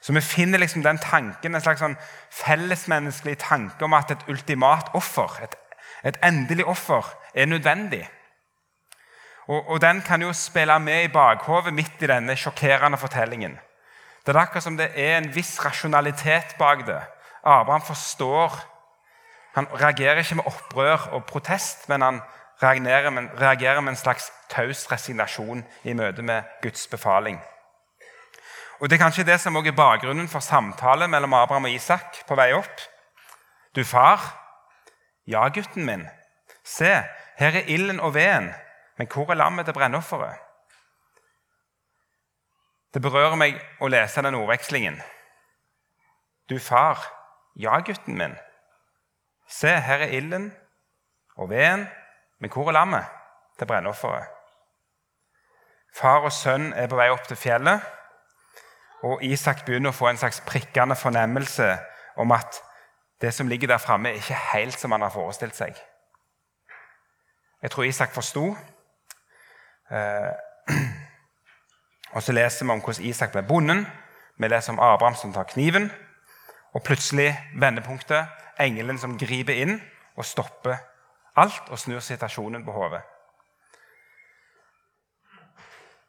Så 0.02 0.14
vi 0.14 0.22
finner 0.22 0.58
liksom 0.58 0.84
den 0.84 0.98
tanken, 0.98 1.56
en 1.56 1.62
slags 1.62 1.86
sånn 1.86 1.98
fellesmenneskelig 2.34 3.38
tanke 3.38 3.86
om 3.86 3.94
at 3.94 4.12
et 4.12 4.26
ultimat 4.28 4.90
offer, 4.94 5.38
et, 5.44 5.56
et 6.04 6.18
endelig 6.24 6.66
offer, 6.66 7.06
er 7.36 7.46
nødvendig. 7.46 8.08
Og, 9.48 9.70
og, 9.70 9.82
Den 9.82 10.02
kan 10.02 10.22
jo 10.22 10.34
spille 10.34 10.80
med 10.80 11.04
i 11.04 11.12
bakhovet 11.12 11.74
midt 11.74 12.02
i 12.02 12.08
denne 12.08 12.36
sjokkerende 12.36 12.98
fortellingen. 12.98 13.60
Det 14.26 14.36
er 14.36 14.40
akkurat 14.40 14.64
som 14.64 14.78
det 14.78 14.92
er 14.96 15.18
en 15.18 15.36
viss 15.36 15.66
rasjonalitet 15.66 16.58
bak 16.60 16.88
det. 16.88 17.02
Abraham 17.44 17.82
forstår 17.82 18.60
Han 19.56 19.68
reagerer 19.74 20.18
ikke 20.18 20.36
med 20.36 20.46
opprør 20.46 21.08
og 21.12 21.24
protest, 21.26 21.90
men 21.90 22.02
han 22.02 22.22
reagerer 22.62 23.10
med, 23.10 23.30
reagerer 23.42 23.82
med 23.82 23.90
en 23.92 23.96
slags 23.96 24.32
taus 24.50 24.92
resignasjon 24.92 25.64
i 25.84 25.94
møte 25.94 26.22
med 26.22 26.44
Guds 26.62 26.88
befaling. 26.88 27.40
Og 28.80 28.90
Det 28.90 28.96
er 28.96 29.04
kanskje 29.04 29.24
det 29.24 29.40
som 29.42 29.56
også 29.56 29.72
er 29.72 29.76
bakgrunnen 29.76 30.28
for 30.28 30.40
samtalen 30.40 31.10
mellom 31.10 31.34
Abraham 31.34 31.66
og 31.66 31.72
Isak 31.72 32.22
på 32.28 32.36
vei 32.36 32.52
opp. 32.54 32.82
Du 33.76 33.84
far, 33.84 34.22
ja, 35.28 35.48
gutten 35.48 35.86
min, 35.86 36.08
se, 36.66 37.04
her 37.38 37.58
er 37.58 37.66
ilden 37.68 38.00
og 38.00 38.14
veden, 38.14 38.54
men 38.98 39.08
hvor 39.14 39.32
er 39.32 39.40
lammet 39.40 39.66
til 39.66 39.74
brennofferet? 39.74 40.44
Det 42.94 43.02
berører 43.02 43.36
meg 43.38 43.60
å 43.84 43.90
lese 43.92 44.24
den 44.26 44.36
ordvekslingen. 44.36 45.02
Du 46.50 46.58
far, 46.64 47.04
ja, 47.60 47.78
gutten 47.86 48.18
min, 48.18 48.38
se, 49.48 49.70
her 49.70 50.08
er 50.08 50.16
ilden 50.18 50.50
og 51.36 51.52
veden, 51.52 51.86
men 52.40 52.52
hvor 52.54 52.72
er 52.72 52.80
lammet 52.80 53.14
til 53.60 53.70
brennofferet? 53.70 54.34
Far 55.98 56.26
og 56.28 56.34
sønn 56.34 56.72
er 56.78 56.90
på 56.90 56.98
vei 57.00 57.10
opp 57.10 57.26
til 57.28 57.40
fjellet. 57.40 57.82
Og 59.08 59.22
Isak 59.26 59.64
begynner 59.66 59.94
å 59.94 59.98
få 59.98 60.10
en 60.12 60.20
slags 60.20 60.40
prikkende 60.46 60.98
fornemmelse 60.98 61.70
om 62.22 62.34
at 62.34 62.60
det 63.22 63.34
som 63.34 63.50
ligger 63.50 63.72
der 63.72 63.82
framme, 63.82 64.10
er 64.10 64.20
ikke 64.22 64.38
helt 64.54 64.78
som 64.80 64.94
han 64.94 65.02
har 65.02 65.14
forestilt 65.14 65.58
seg. 65.58 65.78
Jeg 67.62 67.72
tror 67.74 67.88
Isak 67.88 68.14
forsto. 68.14 68.52
Eh, 69.92 70.32
og 72.16 72.24
så 72.24 72.36
leser 72.36 72.66
vi 72.66 72.72
om 72.72 72.82
hvordan 72.82 73.06
Isak 73.06 73.32
ble 73.32 73.44
bonden. 73.48 73.86
Vi 74.38 74.48
leser 74.48 74.74
om 74.74 74.80
Abraham 74.80 75.16
som 75.16 75.34
tar 75.34 75.50
kniven. 75.50 75.92
Og 76.74 76.84
plutselig 76.84 77.32
vendepunktet. 77.56 78.28
Engelen 78.60 78.98
som 78.98 79.18
griper 79.18 79.54
inn 79.54 79.78
og 80.18 80.26
stopper 80.26 80.78
alt 81.38 81.70
og 81.70 81.80
snur 81.80 82.00
situasjonen 82.02 82.66
på 82.66 82.74
hodet. 82.74 83.04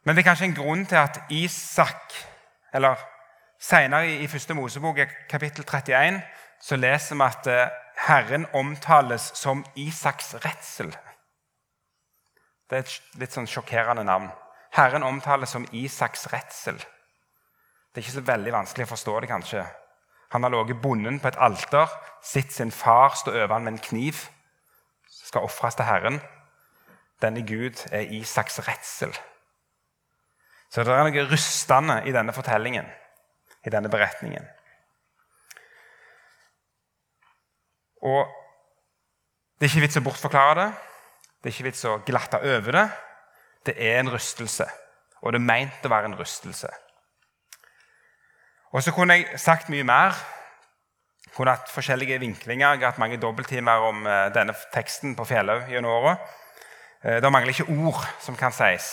Men 0.03 0.15
det 0.15 0.23
er 0.23 0.29
kanskje 0.31 0.49
en 0.49 0.57
grunn 0.57 0.85
til 0.89 0.97
at 0.97 1.19
Isak 1.29 2.15
eller 2.73 2.95
Senere 3.59 4.07
i, 4.07 4.27
første 4.27 4.53
Mosebok, 4.53 4.97
kapittel 5.29 5.65
31, 5.67 6.21
så 6.61 6.75
leser 6.75 7.15
vi 7.15 7.25
at 7.25 7.47
eh, 7.51 7.71
Herren 8.07 8.45
omtales 8.55 9.31
som 9.35 9.65
Isaks 9.75 10.35
redsel. 10.45 10.95
Det 12.69 12.77
er 12.77 12.85
et 12.85 13.19
litt 13.21 13.33
sånn 13.33 13.49
sjokkerende 13.49 14.05
navn. 14.05 14.29
Herren 14.77 15.03
omtales 15.03 15.55
som 15.55 15.65
Isaks 15.73 16.27
redsel. 16.29 16.77
Det 16.77 17.97
er 17.97 18.05
ikke 18.05 18.19
så 18.19 18.25
veldig 18.27 18.51
vanskelig 18.53 18.85
å 18.85 18.91
forstå 18.91 19.15
det, 19.19 19.29
kanskje. 19.31 19.63
Han 20.29 20.45
har 20.45 20.53
ligget 20.53 20.81
bonden 20.81 21.17
på 21.19 21.31
et 21.31 21.39
alter, 21.41 21.89
sett 22.21 22.53
sin 22.53 22.71
far 22.71 23.15
stå 23.17 23.33
over 23.33 23.55
ham 23.55 23.65
med 23.65 23.73
en 23.73 23.81
kniv. 23.81 24.21
Skal 25.09 25.47
ofres 25.47 25.77
til 25.79 25.89
Herren. 25.89 26.19
Denne 27.21 27.41
Gud 27.47 27.81
er 27.91 28.13
Isaks 28.13 28.61
redsel. 28.67 29.15
Så 30.69 30.85
det 30.85 30.93
er 30.93 31.07
noe 31.07 31.25
rystende 31.31 32.03
i 32.05 32.13
denne 32.13 32.33
fortellingen, 32.33 32.85
i 33.65 33.73
denne 33.73 33.89
beretningen. 33.89 34.45
Og 38.05 38.29
det 39.57 39.65
er 39.65 39.73
ikke 39.73 39.87
vits 39.87 39.97
å 39.99 40.05
bortforklare 40.05 40.61
det, 40.61 40.69
det 41.39 41.49
er 41.49 41.55
ikke 41.55 41.69
vits 41.69 41.85
å 41.87 41.99
glatte 42.03 42.41
over 42.43 42.75
det. 42.75 42.85
Det 43.65 43.75
er 43.79 43.99
en 43.99 44.11
rystelse, 44.11 44.65
og 45.23 45.33
det 45.33 45.39
er 45.39 45.47
meint 45.47 45.85
å 45.85 45.91
være 45.91 46.09
en 46.11 46.17
rystelse. 46.19 46.67
Og 48.75 48.83
så 48.83 48.91
kunne 48.93 49.15
jeg 49.17 49.39
sagt 49.39 49.69
mye 49.71 49.85
mer. 49.87 50.17
Jeg 51.25 51.33
kunne 51.35 51.55
hatt 51.55 51.71
forskjellige 51.71 52.19
vinklinger. 52.19 52.75
Jeg 52.75 52.83
har 52.83 52.91
hatt 52.91 53.01
mange 53.01 53.17
dobbelttimer 53.21 53.85
om 53.87 54.03
eh, 54.07 54.27
denne 54.35 54.53
teksten 54.73 55.15
på 55.17 55.25
Fjellhaug 55.25 55.71
gjennom 55.71 55.95
året. 55.95 56.21
Eh, 57.03 57.21
det 57.23 57.31
mangler 57.31 57.55
ikke 57.55 57.71
ord 57.71 58.03
som 58.21 58.37
kan 58.37 58.53
sies. 58.53 58.91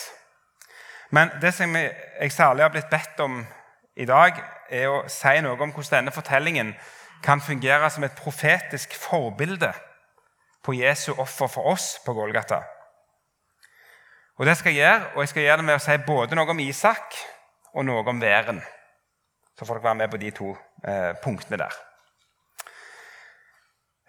Men 1.11 1.35
det 1.43 1.53
som 1.55 1.75
jeg 1.77 2.33
særlig 2.33 2.65
har 2.65 2.73
blitt 2.75 2.91
bedt 2.91 3.21
om 3.21 3.43
i 3.97 4.07
dag, 4.07 4.39
er 4.71 4.89
å 4.91 5.05
si 5.11 5.35
noe 5.43 5.59
om 5.59 5.73
hvordan 5.73 6.01
denne 6.01 6.15
fortellingen 6.15 6.73
kan 7.25 7.41
fungere 7.41 7.91
som 7.91 8.05
et 8.05 8.17
profetisk 8.19 8.95
forbilde 8.99 9.73
på 10.67 10.75
Jesu 10.75 11.13
offer 11.15 11.49
for 11.51 11.73
oss 11.73 11.97
på 12.05 12.15
Golgata. 12.15 12.61
Og 14.37 14.47
Det 14.47 14.57
skal 14.57 14.75
jeg 14.75 14.83
gjøre, 14.83 15.11
og 15.15 15.23
jeg 15.23 15.29
skal 15.29 15.43
gjøre 15.43 15.57
det 15.57 15.65
med 15.65 15.79
å 15.79 15.85
si 15.85 15.97
både 16.07 16.37
noe 16.37 16.53
om 16.53 16.61
Isak 16.61 17.17
og 17.73 17.87
noe 17.89 18.05
om 18.05 18.21
væren. 18.21 18.61
Så 19.57 19.65
får 19.65 19.79
dere 19.79 19.89
være 19.89 20.01
med 20.03 20.11
på 20.13 20.21
de 20.21 20.31
to 20.37 20.51
eh, 20.85 21.13
punktene 21.23 21.61
der. 21.63 21.77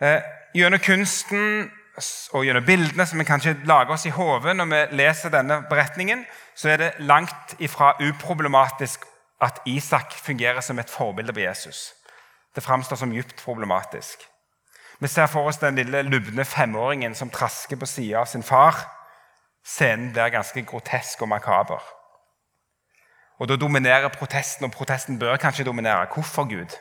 Eh, 0.04 0.26
gjennom 0.54 0.84
kunsten 0.84 1.70
og 2.36 2.44
gjennom 2.46 2.66
bildene 2.68 3.06
som 3.08 3.20
vi 3.20 3.26
kanskje 3.26 3.56
lager 3.66 3.96
oss 3.96 4.06
i 4.06 4.14
hodet 4.14 4.54
når 4.58 4.68
vi 4.74 4.82
leser 5.00 5.34
denne 5.34 5.62
beretningen, 5.70 6.26
så 6.56 6.74
er 6.74 6.82
det 6.82 6.92
langt 7.00 7.56
ifra 7.64 7.96
uproblematisk 8.04 9.08
at 9.42 9.62
Isak 9.66 10.14
fungerer 10.14 10.62
som 10.62 10.80
et 10.80 10.92
forbilde 10.92 11.34
på 11.34 11.46
Jesus. 11.46 11.94
Det 12.56 12.64
framstår 12.66 13.00
som 13.00 13.14
djupt 13.14 13.44
problematisk. 13.46 14.28
Vi 15.00 15.08
ser 15.08 15.28
for 15.28 15.48
oss 15.48 15.58
den 15.62 15.76
lille 15.76 16.02
lubne 16.02 16.46
femåringen 16.46 17.16
som 17.16 17.30
trasker 17.30 17.78
på 17.78 17.86
sida 17.86 18.20
av 18.20 18.26
sin 18.26 18.44
far. 18.44 18.80
Scenen 19.66 20.12
blir 20.12 20.34
ganske 20.34 20.64
grotesk 20.66 21.22
og 21.22 21.30
makaber. 21.30 21.84
Og 23.40 23.48
Da 23.48 23.56
dominerer 23.56 24.10
protesten, 24.10 24.66
og 24.66 24.72
protesten 24.72 25.20
bør 25.20 25.38
kanskje 25.38 25.66
dominere. 25.66 26.08
Hvorfor, 26.14 26.44
Gud? 26.44 26.78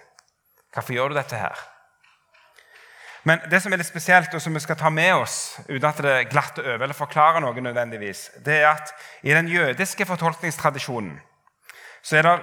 Hvorfor 0.72 0.92
gjør 0.92 1.08
du 1.08 1.14
dette 1.14 1.36
her? 1.36 1.56
Men 3.24 3.40
det 3.50 3.58
som 3.62 3.72
er 3.72 3.80
litt 3.80 3.88
spesielt, 3.88 4.34
og 4.34 4.40
som 4.42 4.54
vi 4.54 4.60
skal 4.62 4.76
ta 4.78 4.90
med 4.90 5.12
oss, 5.18 5.58
uten 5.68 5.88
at 5.88 5.98
det 5.98 6.28
glatter 6.30 6.62
over 6.62 6.84
eller 6.86 6.94
forklarer 6.94 7.42
noe 7.42 7.60
nødvendigvis, 7.60 8.30
det 8.44 8.60
er 8.60 8.68
at 8.70 8.92
i 9.22 9.34
den 9.34 9.48
jødiske 9.48 10.06
fortolkningstradisjonen 10.06 11.18
så 12.06 12.16
er 12.16 12.22
det 12.22 12.34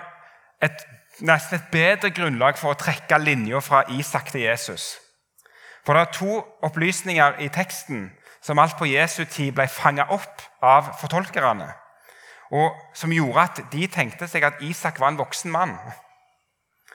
et, 0.67 0.81
nesten 1.23 1.55
et 1.55 1.69
bedre 1.71 2.11
grunnlag 2.11 2.59
for 2.59 2.73
å 2.73 2.79
trekke 2.79 3.17
linja 3.21 3.61
fra 3.63 3.85
Isak 3.95 4.33
til 4.33 4.43
Jesus. 4.43 4.97
For 5.83 5.93
det 5.93 6.01
er 6.01 6.15
to 6.15 6.41
opplysninger 6.63 7.39
i 7.43 7.49
teksten 7.51 8.11
som 8.43 8.59
alt 8.59 8.77
på 8.79 8.87
Jesu 8.91 9.23
tid 9.25 9.53
ble 9.55 9.67
fanga 9.71 10.07
opp 10.11 10.43
av 10.63 10.93
fortolkerne, 10.99 11.69
og 12.51 12.75
som 12.95 13.11
gjorde 13.11 13.43
at 13.43 13.61
de 13.71 13.87
tenkte 13.87 14.27
seg 14.27 14.43
at 14.43 14.61
Isak 14.63 14.99
var 14.99 15.13
en 15.13 15.19
voksen 15.19 15.51
mann. 15.51 15.77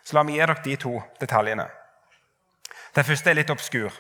Så 0.04 0.16
la 0.16 0.24
meg 0.24 0.36
gi 0.36 0.42
dere 0.44 0.60
de 0.64 0.76
to 0.80 0.94
detaljene. 1.20 1.66
Den 2.96 3.04
første 3.04 3.30
er 3.30 3.36
litt 3.36 3.50
obskur. 3.52 3.92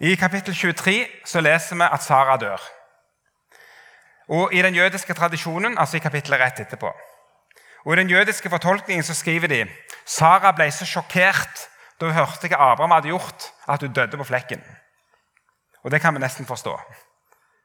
I 0.00 0.14
kapittel 0.16 0.54
23 0.54 0.96
så 1.26 1.40
leser 1.40 1.76
vi 1.76 1.86
at 1.86 2.04
Sara 2.04 2.36
dør. 2.40 2.60
Og 4.28 4.52
I 4.52 4.62
den 4.62 4.74
jødiske 4.76 5.14
tradisjonen, 5.14 5.78
altså 5.78 5.96
i 5.96 6.04
kapittelet 6.04 6.40
rett 6.40 6.60
etterpå. 6.60 6.92
Og 7.84 7.92
I 7.94 8.00
den 8.02 8.10
jødiske 8.10 8.50
fortolkningen 8.50 9.04
så 9.04 9.14
skriver 9.16 9.48
de 9.48 9.64
Sara 10.04 10.52
ble 10.52 10.68
så 10.72 10.86
sjokkert 10.86 11.68
da 12.00 12.06
hun 12.06 12.14
hørte 12.14 12.48
hva 12.48 12.72
Abraham 12.72 12.94
hadde 12.96 13.12
gjort, 13.12 13.50
at 13.68 13.82
hun 13.82 13.92
døde 13.92 14.16
på 14.16 14.24
flekken. 14.24 14.62
Og 15.82 15.90
det 15.90 16.00
kan 16.00 16.14
vi 16.14 16.22
nesten 16.22 16.46
forstå. 16.46 16.74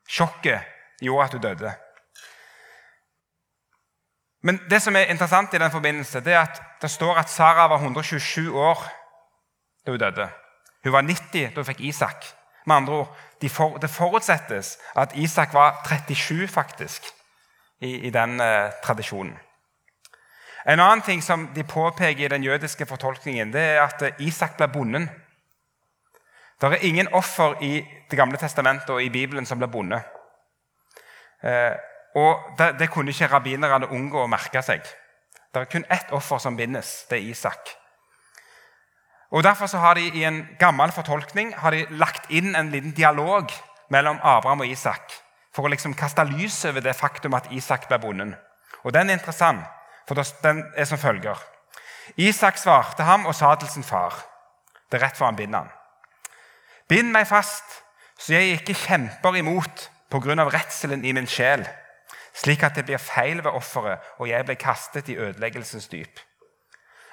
Sjokket 0.10 0.62
gjorde 1.02 1.26
at 1.26 1.34
hun 1.34 1.42
døde. 1.42 1.74
Men 4.44 4.60
det 4.70 4.82
som 4.82 4.96
er 4.96 5.12
interessant 5.12 5.54
i 5.54 5.58
den 5.58 5.72
forbindelse, 5.72 6.20
det 6.20 6.34
er 6.34 6.42
at 6.42 6.62
det 6.82 6.92
står 6.92 7.16
at 7.16 7.30
Sara 7.30 7.68
var 7.68 7.78
127 7.80 8.52
år 8.60 8.84
da 9.86 9.92
hun 9.92 10.00
døde. 10.00 10.30
Hun 10.84 10.94
var 10.94 11.02
90 11.02 11.54
da 11.54 11.62
hun 11.62 11.66
fikk 11.66 11.80
Isak. 11.80 12.26
Med 12.66 12.76
andre 12.76 12.94
ord, 12.94 13.18
Det 13.42 13.90
forutsettes 13.90 14.78
at 14.96 15.16
Isak 15.16 15.54
var 15.54 15.84
37 15.86 16.48
faktisk, 16.48 17.04
i, 17.82 18.08
i 18.08 18.10
den 18.10 18.42
eh, 18.42 18.72
tradisjonen. 18.84 19.40
En 20.66 20.80
annen 20.80 21.02
ting 21.02 21.22
som 21.22 21.50
de 21.54 21.64
påpeker 21.64 22.26
i 22.26 22.32
den 22.32 22.44
jødiske 22.44 22.86
fortolkningen, 22.86 23.52
det 23.52 23.62
er 23.62 23.82
at 23.84 24.22
Isak 24.24 24.58
ble 24.58 24.68
bonden. 24.68 25.10
Det 26.62 26.70
er 26.72 26.86
ingen 26.88 27.08
offer 27.14 27.58
i 27.62 27.86
Det 28.12 28.18
gamle 28.18 28.38
testamentet 28.38 28.90
og 28.90 29.02
i 29.04 29.10
Bibelen 29.10 29.46
som 29.46 29.58
ble 29.58 29.68
bonde. 29.68 29.98
Eh, 31.44 31.74
og 32.16 32.58
det, 32.58 32.76
det 32.80 32.90
kunne 32.94 33.10
ikke 33.10 33.28
rabbinerne 33.32 33.90
unngå 33.90 34.22
å 34.22 34.30
merke 34.30 34.62
seg. 34.62 34.84
Det 35.50 35.62
er 35.62 35.72
kun 35.72 35.86
ett 35.90 36.12
offer 36.14 36.38
som 36.38 36.58
bindes. 36.58 37.08
Det 37.10 37.18
er 37.18 37.32
Isak. 37.32 37.74
Og 39.34 39.44
Derfor 39.44 39.66
så 39.66 39.82
har 39.82 39.98
de 39.98 40.12
i 40.14 40.24
en 40.24 40.44
gammel 40.60 40.92
fortolkning 40.94 41.56
har 41.58 41.72
de 41.74 41.88
lagt 41.90 42.30
inn 42.30 42.56
en 42.56 42.70
liten 42.70 42.94
dialog 42.94 43.50
mellom 43.90 44.20
Abraham 44.22 44.62
og 44.62 44.70
Isak 44.70 45.16
for 45.54 45.66
å 45.66 45.72
liksom 45.74 45.96
kaste 45.98 46.22
lys 46.30 46.60
over 46.70 46.86
det 46.86 46.94
faktum 46.98 47.34
at 47.34 47.50
Isak 47.52 47.88
ble 47.90 47.98
bonden. 47.98 48.36
Og 48.84 48.94
Den 48.94 49.10
er 49.10 49.18
interessant, 49.18 49.66
for 50.08 50.16
den 50.44 50.64
er 50.76 50.86
som 50.86 50.98
følger. 50.98 51.40
Isak 52.18 52.58
svarte 52.58 53.04
ham 53.04 53.26
og 53.26 53.36
sa 53.36 53.56
til 53.56 53.70
sin 53.70 53.84
far 53.84 54.14
Det 54.92 55.00
er 55.00 55.08
rett 55.08 55.18
for 55.18 55.26
han 55.26 55.36
binder 55.36 55.60
han. 55.60 55.72
Bind 56.88 57.12
meg 57.12 57.28
fast, 57.28 57.82
så 58.20 58.34
jeg 58.34 58.60
ikke 58.60 58.74
kjemper 58.74 59.36
imot 59.36 59.90
pga. 60.12 60.44
redselen 60.44 61.06
i 61.06 61.12
min 61.12 61.28
sjel 61.28 61.66
slik 62.34 62.64
at 62.64 62.76
det 62.76 62.86
blir 62.86 62.98
feil 62.98 63.44
ved 63.44 63.52
offeret, 63.52 64.00
og 64.18 64.30
jeg 64.30 64.46
blir 64.46 64.56
kastet 64.56 65.10
i 65.10 65.18
ødeleggelsens 65.18 65.88
dyp. 65.88 66.20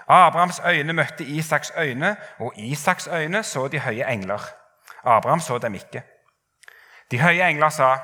Abrahams 0.08 0.60
øyne 0.66 0.92
møtte 0.92 1.24
Isaks 1.24 1.72
øyne, 1.78 2.16
og 2.38 2.52
Isaks 2.56 3.08
øyne 3.12 3.42
så 3.42 3.68
de 3.68 3.80
høye 3.80 4.04
engler. 4.08 4.40
Abraham 5.04 5.40
så 5.40 5.58
dem 5.58 5.74
ikke. 5.74 6.02
De 7.10 7.20
høye 7.20 7.48
engler 7.48 7.68
sa, 7.68 7.96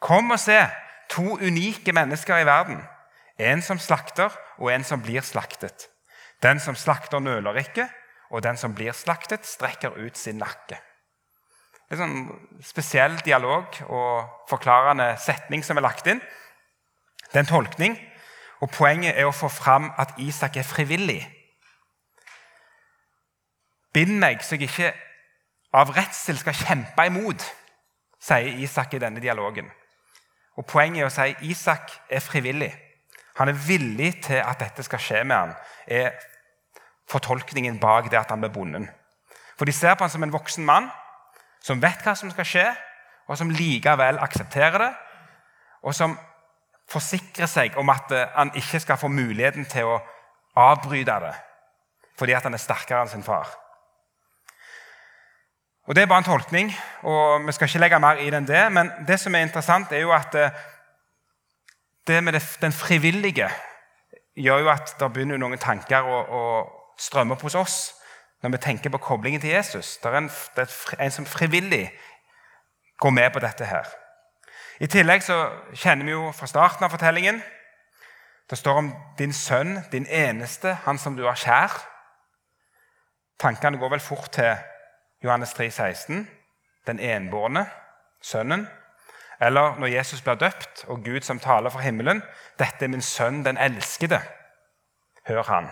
'Kom 0.00 0.30
og 0.30 0.38
se, 0.38 0.68
to 1.08 1.22
unike 1.22 1.92
mennesker 1.92 2.36
i 2.36 2.46
verden.' 2.46 2.88
En 3.38 3.62
som 3.62 3.78
slakter, 3.78 4.32
og 4.58 4.72
en 4.72 4.84
som 4.84 5.02
blir 5.02 5.20
slaktet. 5.20 5.90
Den 6.42 6.60
som 6.60 6.76
slakter, 6.76 7.20
nøler 7.20 7.60
ikke, 7.60 7.88
og 8.30 8.42
den 8.42 8.56
som 8.56 8.74
blir 8.74 8.96
slaktet, 8.96 9.46
strekker 9.46 9.96
ut 9.96 10.16
sin 10.18 10.40
nakke 10.40 10.80
en 11.90 12.00
sånn 12.00 12.16
spesiell 12.66 13.14
dialog 13.22 13.78
og 13.86 14.46
forklarende 14.50 15.12
setning 15.22 15.62
som 15.64 15.78
er 15.78 15.86
lagt 15.86 16.08
inn. 16.10 16.20
Det 17.30 17.38
er 17.38 17.44
en 17.44 17.50
tolkning, 17.50 17.96
og 18.62 18.72
poenget 18.74 19.14
er 19.14 19.28
å 19.28 19.34
få 19.34 19.50
fram 19.52 19.90
at 20.00 20.16
Isak 20.22 20.58
er 20.58 20.66
frivillig. 20.66 21.20
Bind 23.94 24.18
meg 24.20 24.42
så 24.44 24.56
jeg 24.56 24.68
ikke 24.68 24.92
av 25.76 25.92
redsel 25.94 26.38
skal 26.40 26.56
kjempe 26.56 27.06
imot, 27.08 27.44
sier 28.22 28.58
Isak 28.64 28.96
i 28.96 29.02
denne 29.02 29.22
dialogen. 29.22 29.68
Og 30.56 30.66
Poenget 30.66 31.04
er 31.04 31.10
å 31.10 31.12
si 31.12 31.52
Isak 31.52 31.92
er 32.10 32.24
frivillig. 32.24 32.72
Han 33.36 33.48
er 33.52 33.64
villig 33.66 34.14
til 34.24 34.40
at 34.40 34.60
dette 34.60 34.84
skal 34.86 35.02
skje 35.02 35.24
med 35.24 35.36
han, 35.36 35.54
er 35.86 36.14
fortolkningen 37.10 37.78
bak 37.80 38.10
det 38.10 38.18
at 38.18 38.32
han 38.32 38.42
ble 38.42 38.50
bonden. 38.50 38.88
For 39.56 39.68
de 39.68 39.72
ser 39.72 39.94
på 39.94 40.04
han 40.04 40.12
som 40.12 40.24
en 40.24 40.32
voksen 40.32 40.64
mann 40.66 40.88
som 41.64 41.80
vet 41.82 42.02
hva 42.04 42.14
som 42.14 42.30
skal 42.30 42.46
skje, 42.46 42.66
og 43.26 43.38
som 43.38 43.50
likevel 43.50 44.20
aksepterer 44.22 44.78
det, 44.78 44.92
og 45.82 45.94
som 45.94 46.14
forsikrer 46.90 47.50
seg 47.50 47.78
om 47.80 47.90
at 47.90 48.12
eh, 48.14 48.28
han 48.36 48.52
ikke 48.54 48.80
skal 48.82 49.00
få 49.00 49.10
muligheten 49.10 49.66
til 49.66 49.90
å 49.90 50.00
avbryte 50.56 51.18
det 51.26 51.34
fordi 52.16 52.32
at 52.32 52.46
han 52.46 52.54
er 52.56 52.62
sterkere 52.62 53.02
enn 53.04 53.10
sin 53.12 53.24
far. 53.26 53.50
Og 55.84 55.94
Det 55.94 56.02
er 56.02 56.08
bare 56.08 56.22
en 56.22 56.24
tolkning, 56.24 56.70
og 57.04 57.44
vi 57.44 57.52
skal 57.52 57.68
ikke 57.68 57.82
legge 57.82 57.98
mer 58.00 58.22
i 58.22 58.30
det 58.30 58.38
enn 58.40 58.48
det. 58.48 58.62
Men 58.72 58.88
det 59.06 59.18
som 59.20 59.34
er 59.34 59.44
interessant, 59.44 59.92
er 59.92 60.00
jo 60.00 60.14
at 60.16 60.34
eh, 60.34 60.62
det 62.06 62.24
med 62.24 62.40
den 62.60 62.72
frivillige 62.72 63.50
gjør 64.36 64.58
jo 64.58 64.70
at 64.70 64.94
det 65.00 65.12
begynner 65.12 65.40
noen 65.40 65.58
tanker 65.58 66.06
å, 66.06 66.18
å 66.22 66.42
strømme 67.00 67.36
opp 67.36 67.44
hos 67.46 67.56
oss 67.58 67.76
når 68.44 68.52
vi 68.54 68.62
tenker 68.62 68.92
på 68.92 69.00
koblingen 69.02 69.40
til 69.40 69.50
Jesus. 69.50 69.96
Det 69.98 70.10
er 70.10 70.18
en, 70.18 70.30
det 70.56 70.66
er 70.66 71.04
en 71.04 71.14
som 71.14 71.26
frivillig 71.26 71.88
går 73.00 73.10
med 73.10 73.32
på 73.32 73.40
dette 73.42 73.64
her. 73.64 73.88
I 74.80 74.86
tillegg 74.92 75.24
så 75.24 75.38
kjenner 75.72 76.04
vi 76.04 76.12
jo 76.12 76.30
fra 76.36 76.46
starten 76.46 76.84
av 76.84 76.92
fortellingen 76.92 77.40
Det 78.46 78.58
står 78.58 78.76
om 78.78 78.88
din 79.18 79.32
sønn, 79.32 79.80
din 79.92 80.04
eneste, 80.06 80.76
han 80.84 80.98
som 81.02 81.16
du 81.16 81.24
har 81.26 81.34
kjær. 81.34 81.72
Tankene 83.42 83.78
går 83.78 83.90
vel 83.90 84.00
fort 84.00 84.28
til 84.32 84.52
Johannes 85.24 85.50
3, 85.58 85.66
16, 85.70 86.28
den 86.86 87.00
enbårne 87.00 87.64
sønnen. 88.22 88.68
Eller 89.40 89.76
når 89.76 89.86
Jesus 89.86 90.22
blir 90.22 90.34
døpt, 90.34 90.84
og 90.88 91.04
Gud 91.04 91.20
som 91.20 91.40
taler 91.40 91.70
fra 91.70 91.80
himmelen. 91.80 92.22
'Dette 92.58 92.84
er 92.84 92.88
min 92.88 93.02
sønn, 93.02 93.44
den 93.44 93.58
elskede.' 93.58 94.22
Hør 95.26 95.42
han. 95.42 95.70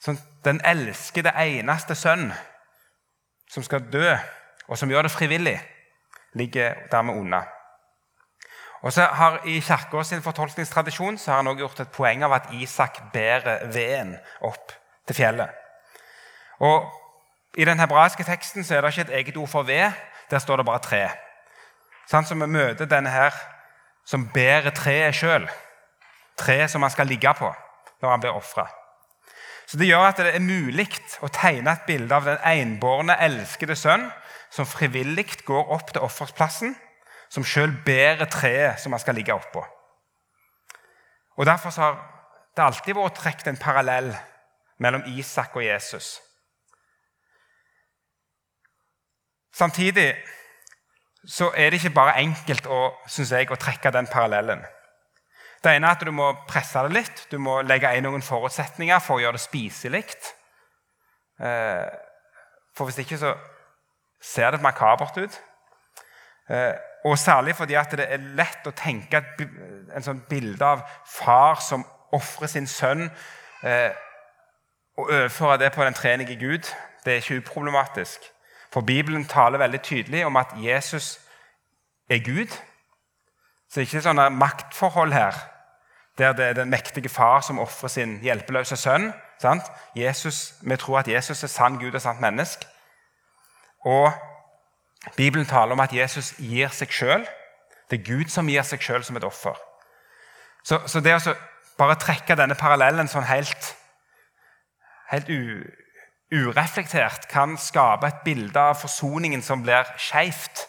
Sånn, 0.00 0.18
den 0.44 0.60
elskede, 0.64 1.32
eneste 1.36 1.94
sønn 1.94 2.32
som 3.50 3.62
skal 3.62 3.92
dø, 3.92 4.16
og 4.68 4.78
som 4.78 4.90
gjør 4.90 5.02
det 5.02 5.12
frivillig, 5.12 5.58
ligger 6.32 6.74
dermed 6.92 7.14
unna. 7.14 7.42
Og 8.80 8.92
så 8.92 9.02
har 9.02 9.40
I 9.44 9.58
Kirka 9.60 10.02
sin 10.02 10.22
fortolkningstradisjon 10.22 11.18
så 11.18 11.30
har 11.30 11.36
han 11.36 11.46
også 11.50 11.58
gjort 11.58 11.80
et 11.80 11.92
poeng 11.92 12.22
av 12.22 12.32
at 12.32 12.52
Isak 12.52 13.00
bærer 13.12 13.66
veden 13.74 14.14
opp 14.40 14.72
til 15.06 15.16
fjellet. 15.18 15.50
Og 16.62 16.86
I 17.58 17.64
den 17.64 17.80
hebraiske 17.80 18.24
teksten 18.24 18.64
så 18.64 18.76
er 18.76 18.80
det 18.80 18.92
ikke 18.94 19.08
et 19.10 19.16
eget 19.18 19.36
ord 19.36 19.48
for 19.48 19.62
ved. 19.62 19.92
Der 20.30 20.38
står 20.38 20.56
det 20.56 20.66
bare 20.66 20.78
tre. 20.78 21.08
Sånn 22.08 22.24
som 22.24 22.40
vi 22.40 22.48
møter 22.48 22.88
denne 22.88 23.12
her 23.12 23.36
som 24.08 24.28
bærer 24.32 24.72
treet 24.72 25.16
sjøl. 25.16 25.44
Treet 26.40 26.72
som 26.72 26.84
han 26.84 26.92
skal 26.94 27.10
ligge 27.10 27.32
på 27.36 27.50
når 28.00 28.12
han 28.12 28.22
blir 28.22 28.36
ofra. 28.36 28.68
Så 29.68 29.76
Det 29.76 29.88
gjør 29.90 30.06
at 30.08 30.16
det 30.16 30.34
er 30.34 30.40
mulig 30.40 30.88
å 31.20 31.28
tegne 31.28 31.74
et 31.74 31.84
bilde 31.84 32.14
av 32.14 32.24
den 32.24 32.38
enbårne, 32.40 33.18
elskede 33.20 33.76
sønn 33.76 34.06
som 34.48 34.64
frivillig 34.64 35.42
går 35.44 35.72
opp 35.74 35.92
til 35.92 36.06
offersplassen, 36.06 36.72
som 37.28 37.44
sjøl 37.44 37.74
bærer 37.84 38.30
treet 38.32 38.80
som 38.80 38.94
han 38.96 39.02
skal 39.02 39.18
ligge 39.18 39.34
oppå. 39.34 39.60
Og 41.36 41.46
Derfor 41.46 41.74
har 41.76 41.98
det 42.56 42.64
alltid 42.64 42.96
vært 42.96 43.20
trukket 43.20 43.52
en 43.52 43.60
parallell 43.60 44.08
mellom 44.80 45.04
Isak 45.06 45.56
og 45.56 45.66
Jesus. 45.66 46.16
Samtidig 49.52 50.14
så 51.28 51.50
er 51.56 51.70
det 51.70 51.82
ikke 51.82 51.94
bare 51.98 52.16
enkelt 52.22 52.66
å, 52.66 52.80
jeg, 53.18 53.50
å 53.52 53.60
trekke 53.60 53.92
den 53.92 54.08
parallellen. 54.08 54.62
Det 55.64 55.74
ene 55.74 55.90
er 55.90 55.98
at 55.98 56.04
du 56.06 56.12
må 56.14 56.30
presse 56.48 56.80
det 56.86 56.94
litt. 56.94 57.24
Du 57.30 57.36
må 57.42 57.60
legge 57.66 57.90
inn 57.98 58.06
noen 58.06 58.24
forutsetninger 58.24 59.02
for 59.04 59.18
å 59.18 59.24
gjøre 59.24 59.36
det 59.36 59.42
spiselig. 59.42 60.04
Eh, 61.42 61.88
for 62.76 62.88
hvis 62.88 63.02
ikke 63.02 63.18
så 63.20 63.34
ser 64.22 64.54
det 64.54 64.62
makabert 64.62 65.18
ut. 65.18 65.40
Eh, 66.48 66.74
og 67.04 67.18
særlig 67.18 67.56
fordi 67.56 67.76
det 67.92 68.06
er 68.06 68.24
lett 68.38 68.66
å 68.66 68.74
tenke 68.76 69.20
en 69.94 70.04
sånn 70.04 70.24
bilde 70.30 70.64
av 70.64 70.82
far 71.06 71.60
som 71.62 71.84
ofrer 72.14 72.48
sin 72.48 72.66
sønn, 72.66 73.10
eh, 73.62 73.92
og 74.98 75.10
overføre 75.10 75.58
det 75.58 75.72
på 75.72 75.84
den 75.84 75.94
trenige 75.94 76.38
Gud. 76.40 76.72
Det 77.04 77.12
er 77.12 77.20
ikke 77.22 77.42
uproblematisk. 77.42 78.32
For 78.72 78.80
Bibelen 78.80 79.24
taler 79.24 79.58
veldig 79.58 79.80
tydelig 79.82 80.26
om 80.26 80.36
at 80.36 80.52
Jesus 80.56 81.20
er 82.10 82.18
Gud. 82.24 82.48
Så 83.68 83.80
det 83.80 83.82
er 83.82 83.86
ikke 83.86 84.02
sånne 84.04 84.28
maktforhold 84.32 85.12
her, 85.12 85.36
der 86.18 86.32
det 86.32 86.44
er 86.44 86.52
den 86.52 86.70
mektige 86.70 87.08
far 87.08 87.40
som 87.44 87.58
ofrer 87.58 87.88
sin 87.88 88.18
hjelpeløse 88.24 88.76
sønn. 88.76 89.12
Jesus, 89.96 90.54
vi 90.62 90.76
tror 90.76 90.98
at 90.98 91.08
Jesus 91.08 91.42
er 91.42 91.52
sann 91.52 91.78
Gud 91.78 91.94
og 91.94 92.02
sant 92.02 92.20
menneske. 92.20 92.66
Og 93.84 94.12
Bibelen 95.16 95.46
taler 95.46 95.72
om 95.72 95.80
at 95.80 95.92
Jesus 95.92 96.34
gir 96.38 96.68
seg 96.74 96.92
sjøl. 96.92 97.26
Det 97.90 98.00
er 98.00 98.08
Gud 98.08 98.32
som 98.32 98.48
gir 98.48 98.62
seg 98.66 98.82
sjøl 98.82 99.04
som 99.04 99.16
et 99.16 99.24
offer. 99.24 99.54
Så, 100.64 100.80
så 100.86 101.00
det 101.00 101.14
å 101.14 101.36
bare 101.78 101.96
trekke 102.00 102.36
denne 102.36 102.58
parallellen 102.58 103.08
sånn 103.08 103.28
helt, 103.28 103.70
helt 105.12 105.30
u, 105.30 105.62
ureflektert 106.32 107.28
kan 107.28 107.56
skape 107.56 108.06
et 108.06 108.24
bilde 108.24 108.60
av 108.60 108.76
forsoningen 108.80 109.42
som 109.42 109.62
blir 109.62 109.88
skeivt. 109.96 110.66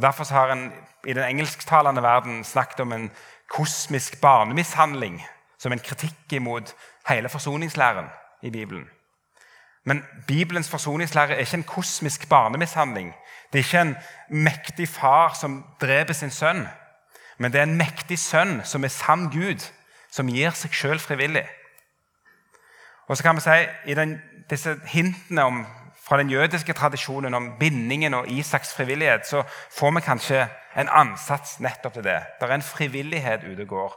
Derfor 0.00 0.24
har 0.34 0.52
en 0.52 0.72
i 1.06 1.12
den 1.12 1.24
engelsktalende 1.24 2.02
verden 2.02 2.44
snakket 2.44 2.80
om 2.80 2.92
en 2.92 3.10
kosmisk 3.48 4.20
barnemishandling 4.20 5.20
som 5.58 5.72
en 5.72 5.82
kritikk 5.84 6.32
imot 6.32 6.74
hele 7.08 7.28
forsoningslæren 7.28 8.08
i 8.42 8.50
Bibelen. 8.50 8.88
Men 9.84 10.04
Bibelens 10.26 10.70
forsoningslære 10.70 11.34
er 11.34 11.38
ikke 11.38 11.54
en 11.54 11.64
kosmisk 11.64 12.28
barnemishandling. 12.28 13.14
Det 13.52 13.58
er 13.58 13.64
ikke 13.64 13.80
en 13.80 13.96
mektig 14.44 14.88
far 14.88 15.34
som 15.40 15.64
dreper 15.80 16.12
sin 16.14 16.30
sønn. 16.30 16.68
Men 17.38 17.52
det 17.52 17.58
er 17.58 17.62
en 17.62 17.76
mektig 17.76 18.18
sønn 18.18 18.60
som 18.64 18.84
er 18.84 18.92
sann 18.92 19.30
Gud, 19.32 19.64
som 20.10 20.28
gir 20.28 20.52
seg 20.54 20.74
sjøl 20.76 21.00
frivillig. 21.00 21.46
Og 23.08 23.16
så 23.16 23.22
kan 23.22 23.36
vi 23.36 23.40
si, 23.40 23.56
I 23.86 23.94
den, 23.94 24.20
disse 24.50 24.76
hintene 24.90 25.44
om, 25.44 25.66
fra 26.02 26.18
den 26.18 26.30
jødiske 26.30 26.72
tradisjonen 26.72 27.34
om 27.34 27.52
bindingen 27.58 28.14
og 28.14 28.28
Isaks 28.30 28.74
frivillighet, 28.74 29.26
så 29.26 29.42
får 29.70 29.90
vi 29.94 30.00
kanskje 30.00 30.48
en 30.76 30.88
ansats 30.88 31.60
nettopp 31.60 31.94
til 31.94 32.04
det. 32.04 32.18
Det 32.40 32.48
er 32.48 32.54
en 32.54 32.62
frivillighet 32.62 33.44
ute 33.44 33.64
går. 33.64 33.94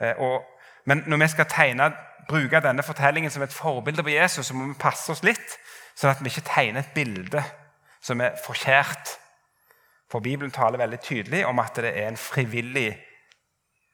Eh, 0.00 0.40
men 0.84 1.02
når 1.06 1.16
vi 1.16 1.28
skal 1.28 1.48
tegne, 1.50 1.92
bruke 2.28 2.60
denne 2.60 2.82
fortellingen 2.82 3.30
som 3.30 3.42
et 3.42 3.52
forbilde 3.52 4.02
på 4.02 4.10
Jesus, 4.10 4.46
så 4.46 4.54
må 4.54 4.66
vi 4.66 4.80
passe 4.80 5.12
oss 5.12 5.22
litt, 5.22 5.58
sånn 5.94 6.10
at 6.10 6.22
vi 6.22 6.30
ikke 6.30 6.48
tegner 6.48 6.82
et 6.82 6.94
bilde 6.94 7.42
som 8.02 8.20
er 8.20 8.36
forkjært. 8.44 9.16
For 10.10 10.20
Bibelen 10.20 10.52
taler 10.54 10.78
veldig 10.78 11.00
tydelig 11.00 11.46
om 11.46 11.58
at 11.58 11.78
det 11.82 11.94
er 11.96 12.08
en 12.08 12.20
frivillig 12.20 12.90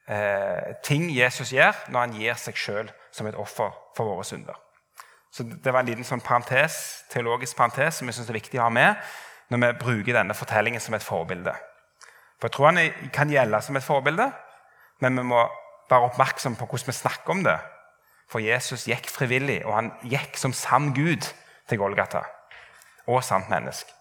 eh, 0.07 0.75
ting 0.85 1.09
Jesus 1.15 1.53
gjør 1.53 1.87
når 1.89 1.99
han 1.99 2.19
gir 2.19 2.37
seg 2.37 2.59
sjøl 2.59 2.91
som 3.13 3.29
et 3.29 3.39
offer 3.39 3.73
for 3.97 4.09
våre 4.09 4.25
synder. 4.27 4.57
Så 5.33 5.43
Det 5.43 5.73
var 5.73 5.79
en 5.81 5.89
liten 5.89 6.05
sånn 6.05 6.21
parentes, 6.21 7.03
teologisk 7.09 7.57
parentes 7.57 7.97
som 7.97 8.07
jeg 8.07 8.19
synes 8.19 8.29
er 8.29 8.37
viktig 8.37 8.59
å 8.59 8.67
ha 8.67 8.73
med 8.73 8.95
når 9.49 9.61
vi 9.63 9.69
bruker 9.81 10.13
denne 10.13 10.33
fortellingen 10.37 10.81
som 10.81 10.93
et 10.93 11.03
forbilde. 11.03 11.53
For 12.37 12.47
Jeg 12.47 12.53
tror 12.53 12.69
han 12.69 13.09
kan 13.13 13.29
gjelde 13.29 13.61
som 13.61 13.77
et 13.77 13.83
forbilde, 13.85 14.29
men 15.01 15.17
vi 15.17 15.23
må 15.23 15.41
være 15.89 16.09
oppmerksom 16.09 16.55
på 16.55 16.65
hvordan 16.65 16.87
vi 16.87 16.95
snakker 16.97 17.33
om 17.33 17.43
det. 17.43 17.57
For 18.29 18.39
Jesus 18.39 18.85
gikk 18.87 19.09
frivillig, 19.09 19.65
og 19.65 19.73
han 19.73 19.91
gikk 20.03 20.37
som 20.37 20.53
sann 20.53 20.93
Gud 20.93 21.27
til 21.69 21.77
Golgata. 21.77 22.23
Og 23.07 23.23
sant 23.23 23.49
menneske. 23.49 23.91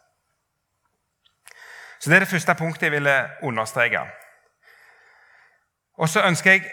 Så 1.98 2.10
Det 2.10 2.16
er 2.16 2.20
det 2.20 2.28
første 2.28 2.54
punktet 2.54 2.82
jeg 2.82 2.92
ville 2.92 3.30
understreke. 3.42 4.00
Og 5.98 6.08
Så 6.08 6.22
ønsker 6.22 6.50
jeg 6.50 6.70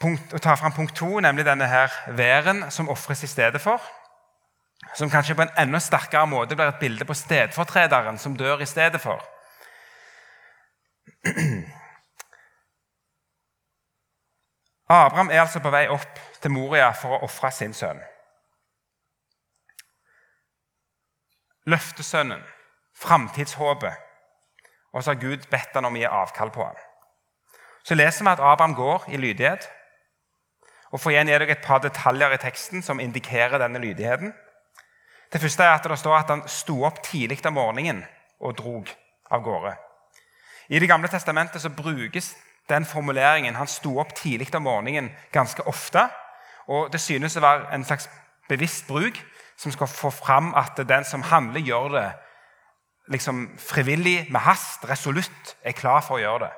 punkt, 0.00 0.42
ta 0.42 0.54
fram 0.54 0.72
punkt 0.72 0.96
to, 0.96 1.20
nemlig 1.20 1.44
denne 1.46 1.66
her 1.68 1.92
væren 2.16 2.70
som 2.70 2.88
ofres 2.88 3.22
i 3.22 3.30
stedet 3.30 3.60
for. 3.60 3.82
Som 4.94 5.10
kanskje 5.10 5.34
på 5.34 5.42
en 5.42 5.54
enda 5.58 5.78
sterkere 5.80 6.26
måte 6.26 6.56
blir 6.56 6.68
et 6.68 6.80
bilde 6.80 7.04
på 7.04 7.14
stedfortrederen 7.14 8.18
som 8.18 8.36
dør 8.36 8.60
i 8.60 8.66
stedet 8.68 9.00
for. 9.00 9.22
Abraham 14.88 15.30
er 15.30 15.40
altså 15.40 15.60
på 15.64 15.70
vei 15.72 15.86
opp 15.88 16.18
til 16.42 16.52
Moria 16.52 16.90
for 16.92 17.16
å 17.16 17.22
ofre 17.24 17.50
sin 17.54 17.72
sønn. 17.72 18.02
Løftesønnen, 21.64 22.42
framtidshåpet, 23.00 23.94
og 24.92 25.02
så 25.02 25.14
har 25.14 25.22
Gud 25.22 25.46
bedt 25.50 25.72
han 25.74 25.88
om 25.88 25.96
å 25.96 26.02
gi 26.02 26.04
avkall 26.04 26.52
på 26.52 26.66
ham. 26.66 26.76
Så 27.84 27.96
leser 27.96 28.24
vi 28.24 28.32
at 28.34 28.40
Abraham 28.44 28.76
går 28.76 29.08
i 29.08 29.20
lydighet. 29.20 29.64
Og 30.94 31.00
For 31.02 31.10
igjen 31.10 31.28
er 31.28 31.42
dere 31.42 31.56
et 31.56 31.64
par 31.64 31.80
detaljer 31.82 32.36
i 32.36 32.38
teksten 32.38 32.82
som 32.82 33.00
indikerer 33.02 33.58
denne 33.58 33.80
lydigheten. 33.82 34.30
Det 35.32 35.40
første 35.42 35.64
er 35.66 35.74
at 35.74 35.88
det 35.90 35.98
står 35.98 36.20
at 36.20 36.30
han 36.30 36.44
sto 36.46 36.84
opp 36.86 37.00
tidlig 37.02 37.40
om 37.46 37.56
morgenen 37.58 38.04
og 38.40 38.54
drog 38.58 38.92
av 39.30 39.42
gårde. 39.42 39.74
I 40.68 40.78
Det 40.78 40.88
gamle 40.88 41.08
testamentet 41.08 41.62
så 41.62 41.68
brukes 41.68 42.36
den 42.68 42.84
formuleringen 42.84 43.54
'han 43.54 43.66
sto 43.66 43.98
opp 43.98 44.14
tidlig 44.14 44.54
om 44.54 44.62
morgenen' 44.62 45.10
ganske 45.32 45.66
ofte. 45.66 46.08
Og 46.68 46.92
Det 46.92 47.00
synes 47.00 47.36
å 47.36 47.40
være 47.40 47.74
en 47.74 47.84
slags 47.84 48.08
bevisst 48.48 48.86
bruk 48.86 49.24
som 49.56 49.72
skal 49.72 49.86
få 49.86 50.10
fram 50.10 50.54
at 50.54 50.88
den 50.88 51.04
som 51.04 51.22
handler, 51.22 51.60
gjør 51.60 51.88
det 51.88 52.12
liksom 53.08 53.58
frivillig, 53.58 54.26
med 54.30 54.40
hast, 54.40 54.88
resolutt, 54.88 55.56
er 55.64 55.72
klar 55.72 56.00
for 56.00 56.14
å 56.14 56.20
gjøre 56.20 56.38
det. 56.38 56.50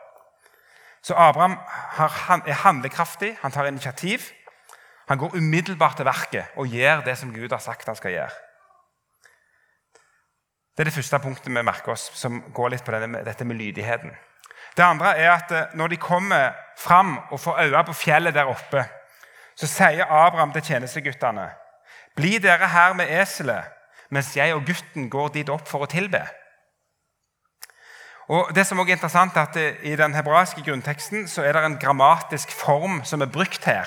Så 1.07 1.15
Abraham 1.15 1.59
er 2.47 2.63
handlekraftig, 2.65 3.37
han 3.43 3.53
tar 3.53 3.67
initiativ. 3.67 4.21
Han 5.09 5.19
går 5.19 5.37
umiddelbart 5.37 5.97
til 5.97 6.05
verket 6.09 6.57
og 6.57 6.67
gjør 6.67 7.05
det 7.07 7.15
som 7.19 7.35
Gud 7.35 7.53
har 7.55 7.63
sagt 7.63 7.87
han 7.87 7.97
skal 7.97 8.11
gjøre. 8.11 8.31
Det 10.77 10.83
er 10.83 10.89
det 10.91 10.93
første 10.93 11.19
punktet 11.19 11.47
vi 11.55 11.63
merker 11.63 11.93
oss, 11.95 12.11
som 12.15 12.41
går 12.55 12.75
litt 12.75 12.85
på 12.85 12.93
denne, 12.93 13.23
dette 13.25 13.47
med 13.47 13.57
lydigheten. 13.57 14.11
Det 14.77 14.85
andre 14.85 15.15
er 15.17 15.31
at 15.31 15.53
eh, 15.55 15.77
når 15.79 15.95
de 15.95 15.97
kommer 15.97 16.51
fram 16.79 17.15
og 17.31 17.41
får 17.41 17.63
øye 17.63 17.85
på 17.87 17.95
fjellet 17.97 18.35
der 18.35 18.51
oppe, 18.51 18.83
så 19.57 19.67
sier 19.71 20.11
Abraham 20.11 20.53
til 20.53 20.63
tjenesteguttene.: 20.63 21.47
Bli 22.17 22.39
dere 22.39 22.69
her 22.69 22.93
med 22.93 23.09
eselet, 23.23 23.65
mens 24.11 24.37
jeg 24.37 24.55
og 24.55 24.67
gutten 24.67 25.09
går 25.11 25.29
dit 25.39 25.49
opp 25.49 25.69
for 25.69 25.87
å 25.87 25.89
tilbe. 25.89 26.27
Og 28.29 28.51
det 28.55 28.67
som 28.67 28.79
også 28.79 28.91
er 28.91 28.97
interessant 28.97 29.37
er 29.37 29.47
at 29.47 29.57
I 29.87 29.95
den 29.97 30.15
hebraiske 30.15 30.63
grunnteksten 30.67 31.29
så 31.31 31.45
er 31.47 31.53
det 31.53 31.65
en 31.65 31.79
grammatisk 31.79 32.51
form 32.51 33.05
som 33.05 33.23
er 33.23 33.31
brukt 33.31 33.65
her. 33.65 33.87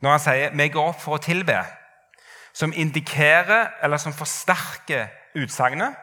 Når 0.00 0.10
han 0.10 0.20
sier 0.20 0.50
'vi 0.50 0.68
går 0.68 0.88
opp 0.88 1.00
for 1.00 1.14
å 1.16 1.22
tilbe', 1.22 1.64
som 2.52 2.72
indikerer, 2.72 3.70
eller 3.82 3.96
som 3.96 4.12
forsterker 4.12 5.06
utsagnet, 5.36 5.94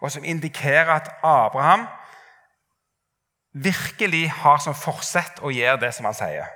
og 0.00 0.10
som 0.10 0.24
indikerer 0.24 0.90
at 0.94 1.08
Abraham 1.22 1.86
virkelig 3.54 4.30
har 4.30 4.58
som 4.58 4.74
forsett 4.74 5.38
å 5.42 5.50
gjøre 5.50 5.80
det 5.80 5.94
som 5.94 6.04
han 6.04 6.14
sier. 6.14 6.46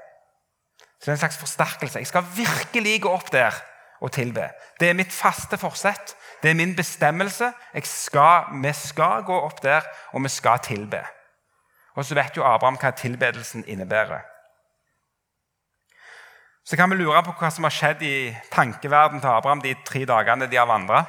Så 0.99 1.07
det 1.07 1.09
er 1.09 1.13
en 1.13 1.19
slags 1.19 1.39
forsterkelse. 1.39 1.99
Jeg 1.99 2.07
skal 2.07 2.25
virkelig 2.37 3.03
gå 3.03 3.09
opp 3.09 3.33
der 3.33 3.55
og 4.01 4.13
tilbe. 4.13 4.51
Det 4.81 4.89
er 4.89 4.99
mitt 4.99 5.13
faste 5.13 5.59
forsett. 5.59 6.17
Det 6.43 6.51
er 6.51 6.55
min 6.55 6.77
bestemmelse. 6.77 7.53
Skal, 7.85 8.45
vi 8.63 8.73
skal 8.73 9.23
gå 9.27 9.41
opp 9.41 9.63
der, 9.63 9.87
og 10.13 10.23
vi 10.23 10.29
skal 10.29 10.59
tilbe. 10.63 11.03
Og 11.95 12.05
så 12.05 12.15
vet 12.15 12.37
jo 12.37 12.45
Abraham 12.47 12.79
hva 12.79 12.91
tilbedelsen 12.95 13.65
innebærer. 13.67 14.23
Så 16.65 16.77
kan 16.77 16.91
vi 16.91 16.97
lure 16.97 17.23
på 17.25 17.33
hva 17.41 17.51
som 17.51 17.65
har 17.65 17.73
skjedd 17.73 18.03
i 18.05 18.17
tankeverdenen 18.53 19.23
til 19.25 19.33
Abraham 19.33 19.63
de 19.65 19.75
tre 19.89 20.05
dagene 20.05 20.47
de 20.47 20.57
har 20.61 20.69
vandra. 20.69 21.05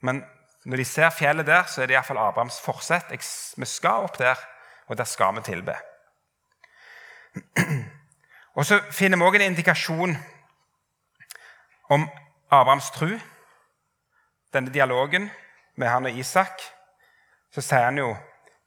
Men 0.00 0.22
når 0.64 0.80
de 0.80 0.84
ser 0.84 1.10
fjellet 1.10 1.46
der, 1.46 1.66
så 1.68 1.82
er 1.82 1.86
det 1.86 1.94
iallfall 1.98 2.18
Abrahams 2.18 2.56
forsett. 2.64 3.12
Vi 3.56 3.66
skal 3.68 4.08
opp 4.08 4.18
der, 4.18 4.40
og 4.88 4.98
der 4.98 5.04
skal 5.04 5.36
vi 5.36 5.44
tilbe. 5.44 5.76
Og 8.54 8.66
Så 8.66 8.80
finner 8.90 9.18
vi 9.18 9.24
òg 9.26 9.34
en 9.34 9.50
indikasjon 9.50 10.16
om 11.90 12.08
Abrahams 12.50 12.90
tru 12.90 13.18
denne 14.54 14.72
dialogen 14.72 15.30
med 15.76 15.88
han 15.88 16.06
og 16.06 16.18
Isak, 16.18 16.62
så 17.52 17.62
sier 17.62 17.88
han 17.88 17.98
jo 17.98 18.14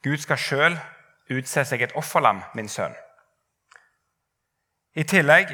Gud 0.04 0.20
skal 0.22 0.40
sjøl 0.40 0.78
utse 1.34 1.64
seg 1.68 1.82
et 1.82 1.94
offerlam, 1.98 2.42
min 2.54 2.68
sønn. 2.68 2.94
I 4.96 5.04
tillegg, 5.04 5.50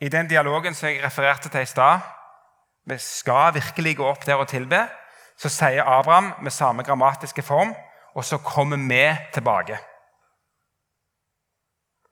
i 0.00 0.08
den 0.12 0.28
dialogen 0.30 0.74
som 0.74 0.88
jeg 0.88 1.02
refererte 1.02 1.50
til 1.50 1.64
i 1.64 1.70
stad, 1.70 2.04
vi 2.88 2.98
skal 3.02 3.54
virkelig 3.54 3.96
gå 3.98 4.06
opp 4.06 4.26
der 4.26 4.40
og 4.40 4.48
tilbe, 4.48 4.84
så 5.38 5.50
sier 5.52 5.86
Abraham 5.86 6.32
med 6.42 6.54
samme 6.54 6.82
grammatiske 6.82 7.42
form, 7.42 7.74
og 8.14 8.24
så 8.24 8.38
kommer 8.42 8.76
vi 8.76 9.04
tilbake. 9.34 9.78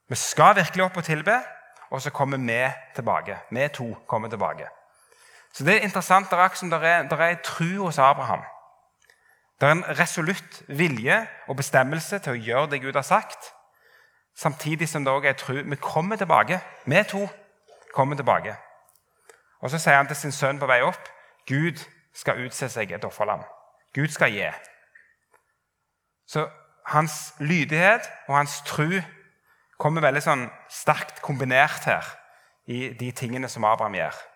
Vi 0.09 0.16
skal 0.16 0.57
virkelig 0.57 0.85
opp 0.85 0.97
og 0.97 1.05
tilbe, 1.05 1.40
og 1.90 2.03
så 2.03 2.11
kommer 2.11 2.38
vi 2.38 2.61
tilbake. 2.95 3.38
Vi 3.51 3.69
to 3.69 3.95
kommer 4.07 4.29
tilbake. 4.29 4.75
Så 5.57 5.64
Det 5.64 5.77
er 5.77 5.81
interessant. 5.81 6.31
Det 6.31 6.38
er 6.38 6.49
det 6.79 6.88
er, 6.88 7.09
der 7.09 7.16
er 7.16 7.35
tru 7.42 7.85
hos 7.85 7.99
Abraham. 7.99 8.42
Det 9.61 9.69
er 9.69 9.73
en 9.73 9.99
resolutt 9.99 10.62
vilje 10.69 11.27
og 11.49 11.57
bestemmelse 11.57 12.19
til 12.19 12.33
å 12.33 12.42
gjøre 12.45 12.71
det 12.71 12.83
Gud 12.83 12.92
har 12.92 13.03
sagt. 13.03 13.55
Samtidig 14.37 14.88
som 14.88 15.05
det 15.05 15.12
også 15.12 15.29
er 15.29 15.33
tru. 15.33 15.62
Vi 15.62 15.77
kommer 15.77 16.16
tilbake. 16.16 16.61
Vi 16.85 17.03
to 17.09 17.29
kommer 17.95 18.16
tilbake. 18.16 18.57
Og 19.61 19.71
Så 19.71 19.79
sier 19.79 19.97
han 19.97 20.07
til 20.07 20.16
sin 20.16 20.33
sønn 20.33 20.59
på 20.59 20.66
vei 20.66 20.83
opp 20.83 21.09
Gud 21.49 21.81
skal 22.14 22.45
utse 22.47 22.69
seg 22.69 22.92
et 22.92 23.05
offerlam. 23.05 23.40
Gud 23.95 24.09
skal 24.09 24.31
gi. 24.31 24.51
Så 26.29 26.49
hans 26.87 27.35
lydighet 27.38 28.11
og 28.29 28.37
hans 28.37 28.61
tru 28.61 29.01
kommer 29.79 30.01
veldig 30.01 30.23
sånn 30.23 30.51
sterkt 30.69 31.23
kombinert 31.23 31.85
her 31.85 32.05
i 32.66 32.88
de 32.92 33.12
tingene 33.12 33.49
som 33.49 33.64
Abraham 33.64 33.95
gjør 33.95 34.36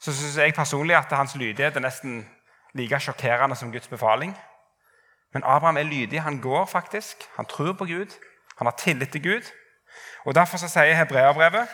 så 0.00 0.12
syns 0.12 0.36
jeg 0.36 0.54
personlig 0.54 0.96
at 0.96 1.12
hans 1.12 1.36
lydighet 1.36 1.76
er 1.76 1.84
nesten 1.84 2.24
like 2.74 3.00
sjokkerende 3.00 3.56
som 3.56 3.72
Guds 3.72 3.88
befaling. 3.88 4.34
Men 5.32 5.44
Abraham 5.44 5.76
er 5.76 5.82
lydig. 5.82 6.22
Han 6.22 6.40
går 6.40 6.64
faktisk. 6.66 7.16
Han 7.36 7.46
tror 7.46 7.72
på 7.72 7.84
Gud. 7.84 8.12
Han 8.58 8.66
har 8.66 8.76
tillit 8.78 9.10
til 9.10 9.22
Gud. 9.22 9.50
Og 10.24 10.34
Derfor 10.34 10.56
så 10.58 10.68
sier 10.68 10.94
Hebreabrevet 10.94 11.68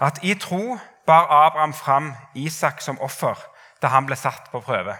at 0.00 0.18
i 0.22 0.34
tro 0.34 0.78
bar 1.06 1.26
Abraham 1.30 1.74
fram 1.74 2.14
Isak 2.34 2.80
som 2.80 3.00
offer 3.00 3.36
da 3.82 3.88
han 3.88 4.06
ble 4.06 4.16
satt 4.16 4.50
på 4.52 4.60
prøve. 4.60 4.96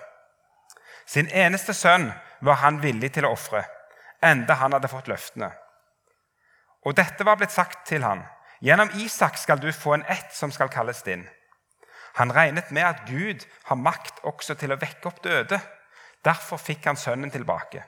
Sin 1.07 1.29
eneste 1.29 1.75
sønn 1.75 2.13
var 2.41 2.61
han 2.63 2.83
villig 2.83 3.13
til 3.13 3.27
å 3.27 3.33
ofre, 3.35 3.65
enda 4.23 4.55
han 4.61 4.73
hadde 4.73 4.89
fått 4.89 5.09
løftene. 5.09 5.51
Og 6.87 6.97
dette 6.97 7.25
var 7.25 7.37
blitt 7.37 7.53
sagt 7.53 7.87
til 7.89 8.05
han. 8.05 8.23
Gjennom 8.61 8.93
Isak 9.01 9.37
skal 9.41 9.61
du 9.61 9.73
få 9.73 9.95
en 9.95 10.05
ett 10.09 10.33
som 10.37 10.53
skal 10.53 10.69
kalles 10.73 11.03
din. 11.03 11.27
Han 12.15 12.35
regnet 12.35 12.71
med 12.71 12.83
at 12.83 13.05
Gud 13.09 13.47
har 13.65 13.79
makt 13.79 14.25
også 14.27 14.55
til 14.59 14.73
å 14.73 14.79
vekke 14.81 15.09
opp 15.09 15.23
døde. 15.25 15.61
Derfor 16.25 16.61
fikk 16.61 16.89
han 16.91 16.99
sønnen 17.01 17.31
tilbake. 17.31 17.85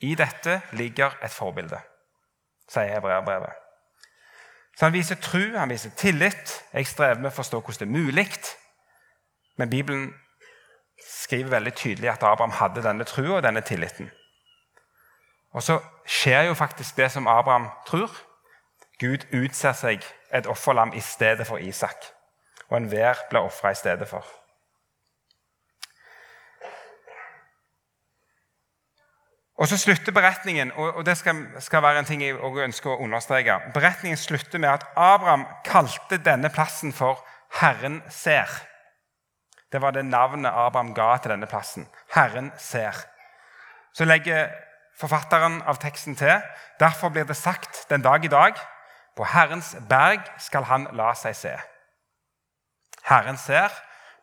I 0.00 0.14
dette 0.16 0.60
ligger 0.72 1.18
et 1.22 1.32
forbilde, 1.32 1.80
sier 2.70 2.94
hebreerbrevet. 2.94 3.58
Så 4.78 4.86
han 4.86 4.94
viser 4.94 5.18
tro, 5.20 5.42
han 5.58 5.68
viser 5.68 5.90
tillit. 5.96 6.54
Jeg 6.72 6.86
strever 6.86 7.20
med 7.20 7.28
å 7.32 7.36
forstå 7.36 7.60
hvordan 7.60 7.90
det 7.92 7.98
er 7.98 8.04
mulig. 8.06 8.28
Men 9.58 9.70
Bibelen 9.70 10.06
skriver 11.04 11.50
veldig 11.50 11.74
tydelig 11.74 12.08
at 12.08 12.22
Abraham 12.22 12.54
hadde 12.56 12.84
denne 12.84 13.04
trua 13.04 13.36
og 13.36 13.42
denne 13.44 13.60
tilliten. 13.60 14.08
Og 15.52 15.62
så 15.62 15.80
skjer 16.06 16.48
jo 16.48 16.54
faktisk 16.54 16.96
det 16.96 17.10
som 17.12 17.28
Abraham 17.28 17.68
tror. 17.86 18.14
Gud 19.00 19.26
utser 19.32 19.72
seg 19.76 20.04
et 20.32 20.46
offerlam 20.46 20.94
i 20.94 21.00
stedet 21.00 21.46
for 21.46 21.58
Isak. 21.58 22.08
Og 22.70 22.76
en 22.76 22.86
enhver 22.86 23.26
blir 23.30 23.46
ofra 23.46 23.74
i 23.74 23.78
stedet 23.78 24.08
for. 24.08 24.26
Og 29.60 29.68
så 29.68 29.76
slutter 29.76 30.12
beretningen, 30.16 30.72
og 30.72 31.04
det 31.04 31.18
skal, 31.20 31.42
skal 31.60 31.82
være 31.82 31.98
en 32.00 32.06
ting 32.08 32.22
jeg 32.24 32.38
ønsker 32.40 32.94
å 32.94 33.02
understreke. 33.04 33.58
Beretningen 33.74 34.16
slutter 34.16 34.58
med 34.58 34.70
at 34.70 34.86
Abraham 34.96 35.44
kalte 35.66 36.16
denne 36.16 36.48
plassen 36.48 36.94
for 36.96 37.20
Herren 37.60 38.00
ser. 38.08 38.48
Det 39.72 39.82
var 39.82 39.92
det 39.92 40.06
navnet 40.08 40.48
Abraham 40.48 40.94
ga 40.94 41.16
til 41.20 41.34
denne 41.34 41.46
plassen. 41.46 41.84
Herren 42.14 42.48
ser. 42.56 42.96
Så 43.92 44.08
legger 44.08 44.48
forfatteren 44.96 45.60
av 45.68 45.76
teksten 45.82 46.16
til 46.16 46.40
derfor 46.80 47.12
blir 47.12 47.28
det 47.28 47.36
sagt 47.36 47.84
den 47.90 48.02
dag 48.02 48.24
i 48.24 48.32
dag 48.32 48.56
på 49.16 49.28
Herrens 49.28 49.74
berg 49.88 50.24
skal 50.40 50.64
han 50.72 50.88
la 50.96 51.12
seg 51.18 51.36
se. 51.36 51.54
Herren 53.04 53.38
ser, 53.38 53.70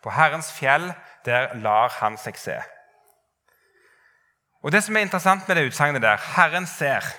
på 0.03 0.11
Herrens 0.13 0.51
fjell 0.53 0.93
der 1.25 1.53
lar 1.53 1.89
han 1.99 2.17
seg 2.17 2.37
se. 2.39 2.57
Og 4.63 4.71
Det 4.71 4.83
som 4.83 4.95
er 4.95 5.05
interessant 5.05 5.47
med 5.47 5.55
det 5.55 5.67
utsagnet 5.67 6.01
der, 6.01 6.17
'Herren 6.17 6.65
ser', 6.65 7.15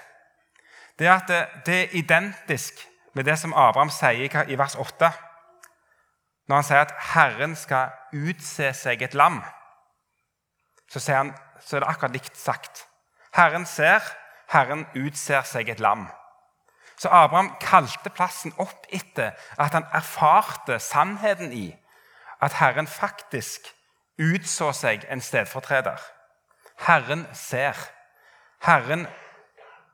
det 0.98 1.06
er 1.06 1.14
at 1.14 1.28
det, 1.28 1.48
det, 1.66 1.82
er 1.82 1.88
identisk 1.92 2.74
med 3.14 3.24
det 3.24 3.38
som 3.38 3.54
Abraham 3.54 3.90
sier 3.90 4.44
i 4.48 4.58
vers 4.58 4.74
8, 4.74 5.10
når 6.48 6.56
han 6.56 6.64
sier 6.64 6.80
at 6.80 6.94
'Herren 7.14 7.56
skal 7.56 7.90
utse 8.12 8.72
seg 8.72 9.02
et 9.02 9.14
lam'. 9.14 9.42
Så, 10.88 11.12
han, 11.12 11.34
så 11.60 11.76
er 11.76 11.80
det 11.80 11.88
akkurat 11.88 12.12
likt 12.12 12.36
sagt. 12.36 12.88
Herren 13.34 13.66
ser, 13.66 14.00
Herren 14.48 14.86
utser 14.96 15.42
seg 15.42 15.68
et 15.68 15.80
lam. 15.80 16.08
Så 16.98 17.08
Abraham 17.08 17.56
kalte 17.60 18.10
plassen 18.10 18.54
opp 18.58 18.86
etter 18.88 19.36
at 19.58 19.72
han 19.72 19.86
erfarte 19.94 20.80
sannheten 20.82 21.52
i 21.52 21.68
at 22.42 22.58
Herren 22.58 22.86
faktisk 22.86 23.74
utså 24.18 24.72
seg 24.74 25.06
en 25.10 25.22
stedfortreder. 25.22 25.98
Herren 26.86 27.26
ser. 27.34 27.78
Herren 28.62 29.06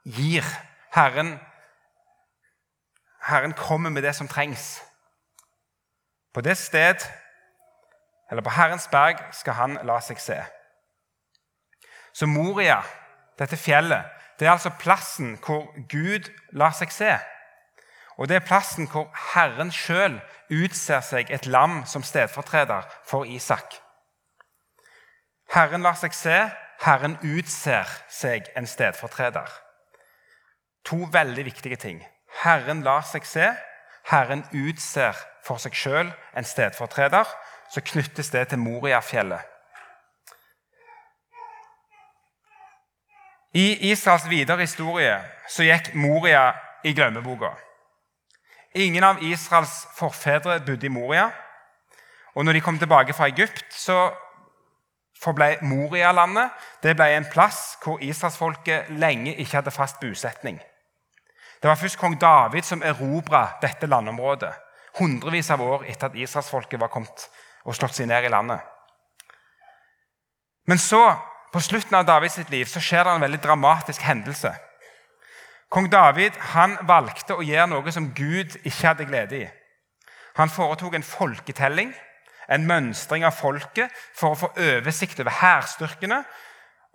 gir. 0.05 0.45
Herren, 0.95 1.41
Herren 3.21 3.53
kommer 3.53 3.91
med 3.91 4.03
det 4.03 4.15
som 4.15 4.29
trengs. 4.29 4.83
På 6.35 6.41
det 6.41 6.57
sted, 6.59 6.95
eller 8.31 8.43
på 8.43 8.51
Herrens 8.51 8.89
berg, 8.89 9.19
skal 9.33 9.53
han 9.53 9.79
la 9.83 10.01
seg 10.01 10.21
se. 10.21 10.39
Så 12.13 12.27
Moria, 12.27 12.83
dette 13.39 13.57
fjellet, 13.57 14.05
det 14.39 14.47
er 14.47 14.53
altså 14.53 14.71
plassen 14.79 15.39
hvor 15.45 15.67
Gud 15.91 16.31
lar 16.53 16.75
seg 16.75 16.93
se. 16.93 17.13
Og 18.17 18.29
det 18.29 18.37
er 18.37 18.47
plassen 18.47 18.89
hvor 18.91 19.11
Herren 19.35 19.73
sjøl 19.75 20.21
utser 20.51 21.03
seg 21.03 21.31
et 21.35 21.47
lam 21.47 21.83
som 21.87 22.03
stedfortreder 22.03 22.87
for 23.07 23.25
Isak. 23.27 23.79
Herren 25.55 25.83
lar 25.83 25.99
seg 25.99 26.15
se, 26.15 26.39
Herren 26.85 27.17
utser 27.23 27.89
seg 28.11 28.51
en 28.57 28.67
stedfortreder. 28.67 29.51
To 30.85 31.07
veldig 31.13 31.45
viktige 31.45 31.77
ting. 31.77 32.03
Herren 32.43 32.83
lar 32.83 33.07
seg 33.07 33.27
se, 33.27 33.53
Herren 34.11 34.45
utser 34.53 35.17
for 35.45 35.63
seg 35.63 35.77
sjøl 35.79 36.13
en 36.37 36.45
stedfortreder. 36.45 37.29
Så 37.71 37.81
knyttes 37.81 38.31
det 38.31 38.49
til 38.49 38.61
Moriafjellet. 38.61 39.54
I 43.55 43.91
Israels 43.91 44.27
videre 44.27 44.65
historie 44.67 45.15
så 45.49 45.63
gikk 45.63 45.93
Moria 45.95 46.49
i 46.83 46.93
glemmeboka. 46.95 47.53
Ingen 48.75 49.05
av 49.07 49.23
Israels 49.23 49.85
forfedre 49.95 50.59
bodde 50.67 50.89
i 50.89 50.91
Moria. 50.91 51.29
Og 52.35 52.45
når 52.45 52.59
de 52.59 52.63
kom 52.67 52.79
tilbake 52.79 53.15
fra 53.15 53.29
Egypt, 53.31 53.69
så 53.71 54.11
forble 55.23 55.53
Moria-landet 55.63 56.51
det 56.83 56.97
ble 56.99 57.13
en 57.15 57.29
plass 57.31 57.77
hvor 57.85 58.03
israelsfolket 58.03 58.91
lenge 58.99 59.37
ikke 59.37 59.61
hadde 59.61 59.75
fast 59.75 60.01
bosetning. 60.03 60.59
Det 61.63 61.71
var 61.71 61.79
først 61.79 61.99
kong 61.99 62.19
David 62.21 62.67
som 62.67 62.83
erobra 62.83 63.47
dette 63.63 63.87
landområdet, 63.87 64.51
hundrevis 64.99 65.51
av 65.55 65.63
år 65.63 65.87
etter 65.87 66.11
at 66.11 66.19
israelsfolket 66.19 66.81
var 66.81 66.91
kommet 66.93 67.29
og 67.65 67.79
slått 67.79 67.95
seg 67.97 68.11
ned 68.11 68.27
i 68.27 68.33
landet. 68.35 68.61
Men 70.67 70.83
så, 70.83 71.05
på 71.55 71.63
slutten 71.63 71.95
av 71.95 72.07
Davids 72.09 72.41
liv 72.51 72.67
så 72.67 72.83
skjer 72.83 73.07
det 73.07 73.15
en 73.15 73.23
veldig 73.23 73.43
dramatisk 73.45 74.03
hendelse. 74.03 74.51
Kong 75.71 75.87
David 75.91 76.35
han 76.55 76.75
valgte 76.87 77.39
å 77.39 77.47
gjøre 77.47 77.71
noe 77.71 77.95
som 77.95 78.11
Gud 78.15 78.59
ikke 78.65 78.89
hadde 78.89 79.07
glede 79.07 79.39
i. 79.45 79.47
Han 80.35 80.51
foretok 80.51 80.99
en 80.99 81.07
folketelling 81.07 81.95
en 82.49 82.67
mønstring 82.69 83.25
av 83.27 83.37
folket 83.37 83.93
for 84.17 84.33
å 84.35 84.39
få 84.39 84.51
oversikt 84.61 85.21
over 85.23 85.39
hærstyrkene 85.41 86.21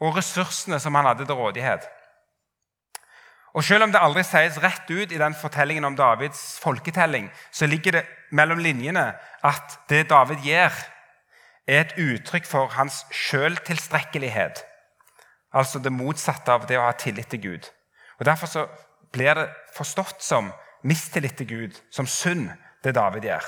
og 0.03 0.19
ressursene 0.19 0.79
som 0.81 0.95
han 0.97 1.09
hadde 1.09 1.27
til 1.27 1.39
rådighet. 1.39 1.87
Og 3.57 3.65
Selv 3.65 3.87
om 3.87 3.91
det 3.91 4.01
aldri 4.01 4.21
sies 4.23 4.59
rett 4.61 4.85
ut 4.91 5.11
i 5.11 5.17
den 5.17 5.33
fortellingen 5.33 5.85
om 5.85 5.95
Davids 5.97 6.59
folketelling, 6.61 7.31
så 7.51 7.65
ligger 7.65 7.97
det 7.97 8.05
mellom 8.31 8.61
linjene 8.61 9.07
at 9.43 9.79
det 9.89 10.09
David 10.09 10.45
gjør, 10.45 10.75
er 11.69 11.85
et 11.85 11.97
uttrykk 12.01 12.45
for 12.45 12.73
hans 12.73 13.03
sjøltilstrekkelighet. 13.13 14.63
Altså 15.53 15.79
det 15.79 15.93
motsatte 15.93 16.53
av 16.53 16.65
det 16.69 16.77
å 16.77 16.87
ha 16.87 16.95
tillit 16.97 17.29
til 17.29 17.41
Gud. 17.41 17.69
Og 18.19 18.25
Derfor 18.25 18.47
så 18.47 18.65
blir 19.13 19.33
det 19.37 19.49
forstått 19.75 20.23
som 20.23 20.51
mistillit 20.83 21.37
til 21.37 21.47
Gud, 21.47 21.79
som 21.91 22.07
synd, 22.07 22.49
det 22.83 22.95
David 22.95 23.21
gjør. 23.27 23.45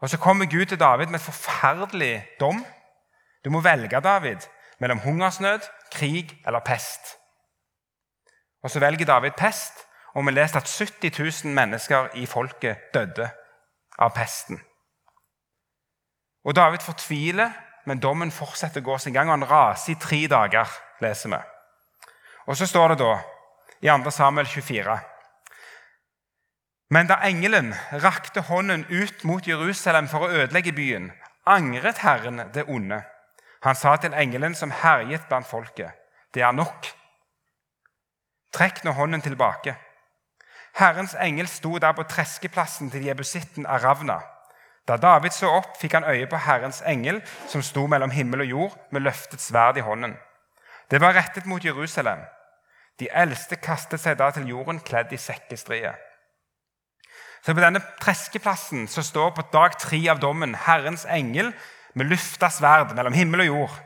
Og 0.00 0.10
Så 0.10 0.18
kommer 0.18 0.46
Gud 0.46 0.66
til 0.66 0.80
David 0.80 1.06
med 1.06 1.20
et 1.20 1.26
forferdelig 1.26 2.26
dom. 2.40 2.64
Du 3.44 3.50
må 3.50 3.60
velge 3.60 4.00
David 4.00 4.46
mellom 4.80 4.98
hungersnød, 4.98 5.60
krig 5.92 6.40
eller 6.46 6.60
pest. 6.60 7.16
Og 8.62 8.70
Så 8.70 8.80
velger 8.80 9.06
David 9.06 9.30
pest, 9.36 9.86
og 10.14 10.26
vi 10.26 10.32
leser 10.32 10.56
at 10.56 10.68
70 10.68 11.44
000 11.44 11.54
mennesker 11.54 12.08
i 12.14 12.26
folket 12.26 12.76
døde 12.94 13.30
av 13.98 14.10
pesten. 14.14 14.60
Og 16.44 16.56
David 16.56 16.84
fortviler, 16.84 17.50
men 17.86 18.00
dommen 18.00 18.30
fortsetter 18.32 18.80
å 18.80 18.90
gå 18.90 18.98
sin 18.98 19.14
gang, 19.14 19.28
og 19.28 19.38
han 19.38 19.48
raser 19.50 19.92
i 19.92 20.00
tre 20.00 20.24
dager, 20.30 20.68
leser 21.00 21.34
vi. 21.34 21.40
Og 22.46 22.56
Så 22.56 22.66
står 22.66 22.94
det 22.94 22.98
da 22.98 23.14
i 23.80 23.88
2. 23.88 24.10
Samuel 24.10 24.46
24 24.46 25.00
men 26.90 27.06
da 27.06 27.20
engelen 27.22 27.70
rakte 28.02 28.42
hånden 28.48 28.82
ut 28.88 29.22
mot 29.24 29.46
Jerusalem 29.46 30.08
for 30.10 30.26
å 30.26 30.30
ødelegge 30.42 30.72
byen, 30.74 31.12
angret 31.46 32.02
Herren 32.02 32.42
det 32.54 32.66
onde. 32.66 33.04
Han 33.62 33.78
sa 33.78 33.94
til 33.96 34.16
engelen 34.18 34.56
som 34.58 34.72
herjet 34.74 35.28
blant 35.28 35.46
folket, 35.46 35.92
'Det 36.34 36.42
er 36.42 36.52
nok.' 36.52 36.90
Trekk 38.52 38.84
nå 38.84 38.90
hånden 38.90 39.22
tilbake. 39.22 39.76
Herrens 40.74 41.14
engel 41.14 41.46
sto 41.48 41.78
der 41.78 41.92
på 41.92 42.02
treskeplassen 42.02 42.90
til 42.90 43.04
jebusitten 43.04 43.66
Aravna. 43.66 44.18
Da 44.90 44.96
David 44.98 45.30
så 45.30 45.46
opp, 45.54 45.76
fikk 45.78 45.92
han 45.94 46.04
øye 46.10 46.26
på 46.26 46.38
Herrens 46.42 46.80
engel, 46.82 47.20
som 47.46 47.62
sto 47.62 47.84
mellom 47.86 48.10
himmel 48.10 48.42
og 48.42 48.48
jord 48.50 48.72
med 48.90 49.04
løftet 49.06 49.38
sverd 49.40 49.78
i 49.78 49.84
hånden. 49.86 50.16
Det 50.90 50.98
var 51.00 51.14
rettet 51.14 51.46
mot 51.46 51.64
Jerusalem. 51.64 52.24
De 52.98 53.06
eldste 53.14 53.54
kastet 53.62 54.02
seg 54.02 54.18
da 54.18 54.32
til 54.34 54.48
jorden 54.50 54.80
kledd 54.82 55.12
i 55.14 55.18
sekkestrie. 55.20 55.92
Så 57.46 57.54
På 57.54 57.62
denne 57.62 57.80
treskeplassen 58.00 58.88
så 58.88 59.02
står 59.02 59.30
på 59.30 59.46
dag 59.52 59.78
tre 59.78 60.00
av 60.10 60.18
dommen 60.18 60.58
Herrens 60.66 61.06
engel 61.06 61.52
med 61.94 62.10
lufta 62.10 62.50
sverd 62.50 62.90
mellom 62.96 63.14
himmel 63.14 63.46
og 63.46 63.46
jord. 63.46 63.78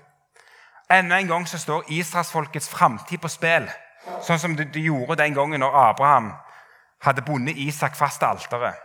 Enda 0.91 1.21
en 1.21 1.29
gang 1.29 1.47
så 1.49 1.61
står 1.61 1.85
israelsfolkets 1.93 2.69
framtid 2.73 3.21
på 3.21 3.29
spill, 3.29 3.69
sånn 4.25 4.41
som 4.41 4.57
de, 4.57 4.67
gjorde 4.81 5.21
den 5.21 5.37
gangen 5.37 5.61
når 5.61 5.79
Abraham 5.85 6.33
hadde 7.05 7.25
bundet 7.29 7.61
Isak 7.61 7.97
fast 7.97 8.25
til 8.25 8.33
alteret. 8.33 8.81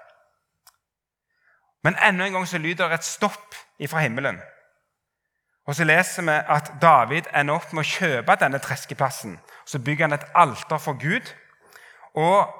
Men 1.83 1.97
enda 2.03 2.25
en 2.25 2.33
gang 2.33 2.47
så 2.47 2.57
lyder 2.57 2.87
det 2.87 2.99
et 2.99 3.07
stopp 3.07 3.55
fra 3.87 3.99
himmelen. 3.99 4.41
Og 5.67 5.75
Så 5.75 5.83
leser 5.83 6.21
vi 6.25 6.31
at 6.31 6.71
David 6.81 7.29
ender 7.35 7.53
opp 7.53 7.73
med 7.73 7.85
å 7.85 7.89
kjøpe 7.89 8.35
denne 8.41 8.59
treskeplassen. 8.59 9.39
Så 9.65 9.79
bygger 9.79 10.07
han 10.07 10.17
et 10.17 10.25
alter 10.35 10.77
for 10.77 10.97
Gud. 10.97 11.35
Og 12.15 12.55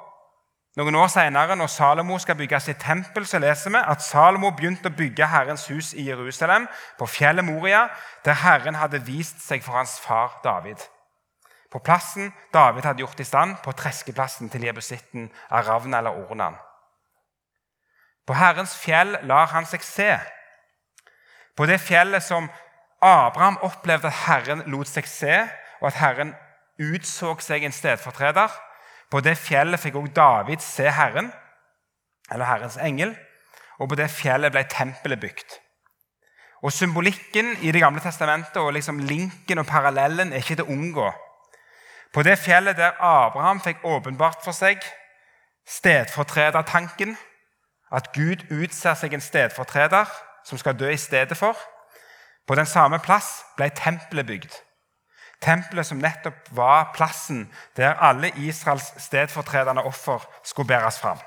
Noen 0.78 0.94
år 0.94 1.08
senere, 1.10 1.56
når 1.58 1.66
Salomo 1.66 2.18
skal 2.22 2.36
bygge 2.38 2.60
sitt 2.62 2.78
tempel, 2.78 3.24
så 3.26 3.40
leser 3.42 3.72
vi 3.74 3.80
at 3.82 4.04
Salomo 4.06 4.52
begynte 4.54 4.86
å 4.86 4.94
bygge 4.94 5.26
Herrens 5.26 5.66
hus 5.66 5.90
i 5.98 6.04
Jerusalem, 6.06 6.68
på 6.98 7.08
fjellet 7.10 7.44
Moria, 7.44 7.88
der 8.24 8.38
Herren 8.38 8.78
hadde 8.78 9.02
vist 9.02 9.42
seg 9.42 9.64
for 9.66 9.74
hans 9.74 9.96
far 10.00 10.38
David. 10.44 10.78
På 11.70 11.82
plassen 11.82 12.30
David 12.54 12.86
hadde 12.86 13.02
gjort 13.02 13.20
i 13.20 13.26
stand, 13.26 13.58
på 13.64 13.74
treskeplassen 13.74 14.48
til 14.50 14.68
jebusitten 14.68 15.26
Aravna 15.50 15.98
eller 15.98 16.22
Ornan. 16.22 16.54
På 18.26 18.36
Herrens 18.38 18.76
fjell 18.78 19.16
lar 19.22 19.50
han 19.54 19.66
seg 19.66 19.82
se. 19.84 20.10
På 21.56 21.66
det 21.66 21.80
fjellet 21.82 22.22
som 22.22 22.48
Abraham 23.02 23.58
opplevde 23.64 24.08
at 24.08 24.22
Herren 24.26 24.62
lot 24.66 24.88
seg 24.88 25.08
se, 25.08 25.40
og 25.80 25.88
at 25.88 25.98
Herren 26.00 26.34
utså 26.80 27.34
seg 27.40 27.64
en 27.64 27.74
stedfortreder. 27.74 28.52
På 29.10 29.20
det 29.24 29.36
fjellet 29.40 29.80
fikk 29.80 29.96
også 29.98 30.14
David 30.16 30.62
se 30.64 30.90
Herren, 30.90 31.32
eller 32.30 32.46
Herrens 32.46 32.76
engel, 32.76 33.16
og 33.80 33.88
på 33.90 33.98
det 33.98 34.10
fjellet 34.12 34.52
ble 34.52 34.62
tempelet 34.70 35.20
bygd. 35.20 35.56
Og 36.62 36.72
Symbolikken 36.72 37.56
i 37.64 37.72
Det 37.72 37.80
gamle 37.80 38.00
testamentet 38.00 38.56
og 38.56 38.72
liksom 38.72 38.98
linken 38.98 39.58
og 39.58 39.66
parallellen 39.66 40.32
er 40.32 40.44
ikke 40.44 40.60
til 40.60 40.68
å 40.68 40.74
unngå. 40.76 41.08
På 42.12 42.22
det 42.22 42.38
fjellet 42.38 42.76
der 42.76 42.98
Abraham 43.00 43.60
fikk 43.60 43.84
åpenbart 43.84 44.44
for 44.44 44.52
seg 44.52 44.82
stedfortredertanken, 45.66 47.16
at 47.92 48.12
Gud 48.14 48.46
utser 48.50 48.94
seg 48.94 49.14
en 49.14 49.20
stedfortreder 49.24 50.08
som 50.44 50.58
skal 50.58 50.78
dø 50.78 50.88
i 50.90 50.96
stedet 50.96 51.36
for, 51.36 51.56
på 52.46 52.54
den 52.54 52.66
samme 52.66 52.98
plass 52.98 53.44
ble 53.56 53.70
tempelet 53.74 54.26
bygd. 54.26 54.54
Tempelet 55.40 55.86
som 55.86 56.00
nettopp 56.02 56.50
var 56.56 56.90
plassen 56.94 57.46
der 57.76 57.96
alle 58.02 58.32
Israels 58.36 58.92
stedfortredende 58.98 59.82
offer 59.82 60.24
skulle 60.44 60.68
bæres 60.68 61.00
fram. 61.00 61.18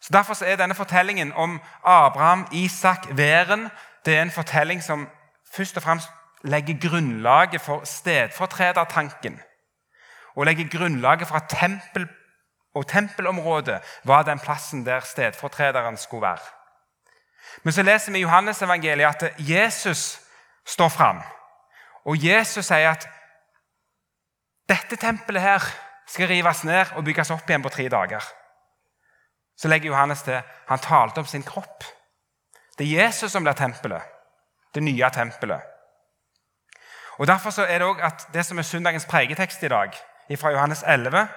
Så 0.00 0.10
Derfor 0.12 0.44
er 0.44 0.56
denne 0.56 0.74
fortellingen 0.74 1.32
om 1.32 1.60
Abraham, 1.84 2.46
Isak, 2.52 3.06
væren 3.10 3.68
det 4.04 4.16
er 4.16 4.22
en 4.22 4.30
fortelling 4.30 4.82
som 4.82 5.08
først 5.52 5.76
og 5.76 5.82
fremst 5.82 6.08
legger 6.44 6.88
grunnlaget 6.88 7.60
for 7.60 7.84
stedfortredertanken. 7.84 9.40
Og 10.36 10.44
legger 10.44 10.78
grunnlaget 10.78 11.28
for 11.28 11.34
at 11.34 11.48
tempel 11.48 12.08
og 12.78 12.86
tempelområdet 12.86 13.80
var 14.06 14.22
den 14.26 14.38
plassen 14.38 14.84
der 14.86 15.00
stedfortrederen 15.00 15.96
skulle 15.96 16.22
være. 16.22 16.54
Men 17.62 17.72
så 17.72 17.82
leser 17.82 18.12
vi 18.12 18.18
i 18.18 18.22
Johannes-evangeliet 18.22 19.22
at 19.22 19.34
Jesus 19.38 20.20
står 20.66 20.88
fram. 20.88 21.22
Og 22.04 22.24
Jesus 22.24 22.66
sier 22.66 22.90
at 22.90 23.08
dette 24.68 24.96
tempelet 24.96 25.42
her 25.42 25.64
skal 26.08 26.28
rives 26.28 26.64
ned 26.64 26.92
og 26.96 27.04
bygges 27.04 27.30
opp 27.34 27.48
igjen 27.48 27.64
på 27.64 27.72
tre 27.72 27.88
dager. 27.88 28.24
Så 29.58 29.68
legger 29.68 29.90
Johannes 29.90 30.22
til 30.22 30.42
han 30.68 30.78
talte 30.78 31.24
om 31.24 31.26
sin 31.26 31.42
kropp. 31.42 31.84
Det 32.78 32.86
er 32.86 33.04
Jesus 33.04 33.32
som 33.32 33.42
blir 33.42 33.58
tempelet. 33.58 34.02
Det 34.74 34.82
nye 34.82 35.10
tempelet. 35.10 35.60
Og 37.18 37.26
Derfor 37.26 37.62
er 37.62 37.78
det 37.78 37.88
også 37.88 38.04
at 38.04 38.26
det 38.34 38.46
som 38.46 38.58
er 38.58 38.62
søndagens 38.62 39.06
pregetekst 39.06 39.62
i 39.62 39.68
dag, 39.68 39.90
fra 40.36 40.50
Johannes 40.50 40.84
11, 40.86 41.28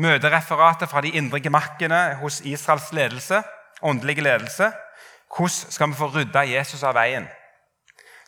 møtereferatet 0.00 0.90
fra 0.90 1.02
de 1.04 1.12
indre 1.18 1.40
gemakkene 1.40 2.00
hos 2.20 2.40
Israels 2.40 2.90
ledelse, 2.96 3.42
åndelige 3.82 4.24
ledelse, 4.24 4.72
hvordan 5.30 5.72
skal 5.72 5.88
vi 5.88 5.98
få 5.98 6.10
rydda 6.14 6.42
Jesus 6.48 6.82
av 6.82 6.96
veien? 6.98 7.28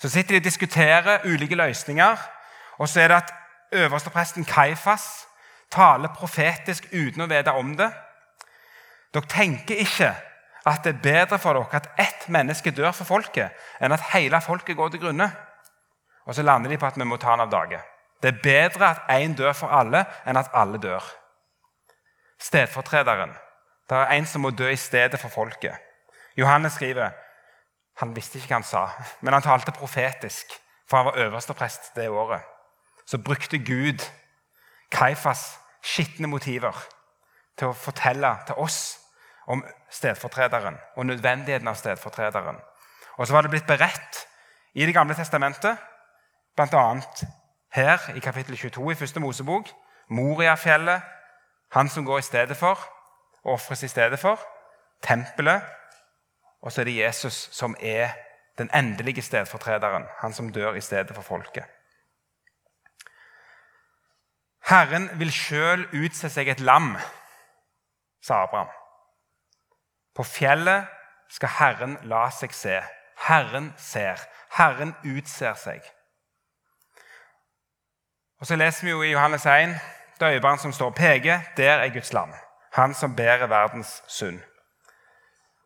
Så 0.02 0.08
sitter 0.08 0.34
de 0.34 0.42
og 0.42 0.44
diskuterer 0.44 1.26
ulike 1.26 1.54
løsninger. 1.54 2.16
Og 2.78 2.88
så 2.88 3.00
er 3.00 3.08
det 3.08 3.16
at 3.16 3.32
øverstepresten 3.72 4.44
Kaifas 4.44 5.26
taler 5.70 6.14
profetisk 6.14 6.88
uten 6.92 7.22
å 7.22 7.28
vite 7.30 7.54
om 7.54 7.76
det. 7.78 7.88
Dere 9.14 9.30
tenker 9.30 9.78
ikke 9.78 10.10
at 10.66 10.84
det 10.84 10.94
er 10.94 11.02
bedre 11.04 11.38
for 11.38 11.58
dere 11.58 11.78
at 11.78 11.88
ett 11.98 12.28
menneske 12.28 12.70
dør 12.70 12.92
for 12.94 13.08
folket, 13.08 13.50
enn 13.80 13.94
at 13.94 14.12
hele 14.12 14.40
folket 14.40 14.76
går 14.76 14.92
til 14.92 15.02
grunne. 15.04 15.30
Og 16.26 16.34
så 16.34 16.42
lander 16.42 16.70
de 16.70 16.78
på 16.78 16.86
at 16.86 16.98
vi 16.98 17.06
må 17.06 17.18
ta 17.18 17.34
han 17.34 17.42
av 17.44 17.50
dage. 17.50 17.80
Det 18.22 18.30
er 18.30 18.42
bedre 18.42 18.90
at 18.90 19.10
én 19.10 19.34
dør 19.38 19.54
for 19.58 19.74
alle, 19.74 20.04
enn 20.26 20.38
at 20.38 20.50
alle 20.54 20.78
dør. 20.78 21.02
Stedfortrederen. 22.42 23.32
Det 23.88 23.98
er 23.98 24.14
en 24.16 24.26
som 24.26 24.42
må 24.42 24.50
dø 24.50 24.68
i 24.70 24.76
stedet 24.76 25.20
for 25.20 25.30
folket. 25.30 25.76
Johannes 26.36 26.72
skriver 26.72 27.12
han 28.00 28.14
visste 28.16 28.38
ikke 28.38 28.48
hva 28.48 28.60
han 28.60 28.66
sa, 28.66 28.86
men 29.20 29.34
han 29.36 29.44
talte 29.44 29.74
profetisk, 29.76 30.54
for 30.88 30.96
han 30.96 31.06
var 31.10 31.18
øversteprest 31.26 31.92
det 31.96 32.08
året. 32.08 32.40
Så 33.06 33.18
brukte 33.18 33.58
Gud 33.58 34.00
Kaifas 34.92 35.58
skitne 35.84 36.28
motiver 36.28 36.76
til 37.58 37.68
å 37.68 37.76
fortelle 37.76 38.32
til 38.46 38.58
oss 38.60 38.80
om 39.46 39.64
stedfortrederen 39.90 40.78
og 40.96 41.06
nødvendigheten 41.06 41.68
av 41.68 41.76
stedfortrederen. 41.76 42.60
Og 43.18 43.26
så 43.26 43.34
var 43.36 43.44
det 43.44 43.52
blitt 43.52 43.68
beredt 43.68 44.26
i 44.74 44.86
Det 44.86 44.94
gamle 44.94 45.14
testamentet, 45.14 45.76
bl.a. 46.56 47.00
her 47.76 48.16
i 48.16 48.20
kapittel 48.20 48.56
22 48.56 48.92
i 48.92 48.94
første 48.94 49.20
Mosebok, 49.20 49.68
Moriafjellet, 50.08 51.02
han 51.72 51.88
som 51.88 52.04
går 52.04 52.18
i 52.18 52.22
stedet 52.22 52.56
for, 52.56 52.80
og 53.42 53.52
ofres 53.58 53.82
i 53.82 53.88
stedet 53.88 54.18
for, 54.20 54.40
tempelet 55.02 55.62
og 56.62 56.72
så 56.72 56.80
er 56.80 56.84
det 56.84 56.96
Jesus 56.96 57.48
som 57.52 57.76
er 57.80 58.08
den 58.58 58.70
endelige 58.74 59.22
stedfortrederen, 59.22 60.04
han 60.18 60.32
som 60.32 60.52
dør 60.52 60.74
i 60.74 60.80
stedet 60.80 61.14
for 61.14 61.22
folket. 61.22 61.64
Herren 64.70 65.10
vil 65.18 65.32
sjøl 65.32 65.88
utse 66.04 66.30
seg 66.30 66.48
et 66.48 66.60
lam, 66.60 66.94
sa 68.22 68.44
Abraham. 68.44 68.70
På 70.14 70.22
fjellet 70.22 70.86
skal 71.30 71.50
Herren 71.58 71.96
la 72.06 72.28
seg 72.30 72.54
se. 72.54 72.78
Herren 73.26 73.72
ser. 73.76 74.20
Herren 74.54 74.94
utser 75.04 75.54
seg. 75.58 75.82
Og 78.38 78.46
Så 78.46 78.56
leser 78.56 78.84
vi 78.84 78.90
jo 78.90 79.02
i 79.02 79.10
Johannes 79.10 79.46
1 79.46 79.74
døyveren 80.22 80.58
som 80.58 80.72
står 80.72 80.92
og 80.92 80.96
peker. 80.96 81.40
Der 81.56 81.82
er 81.82 81.92
Guds 81.92 82.12
lam, 82.12 82.32
han 82.72 82.94
som 82.94 83.16
bærer 83.16 83.50
verdens 83.50 84.02
synd. 84.08 84.40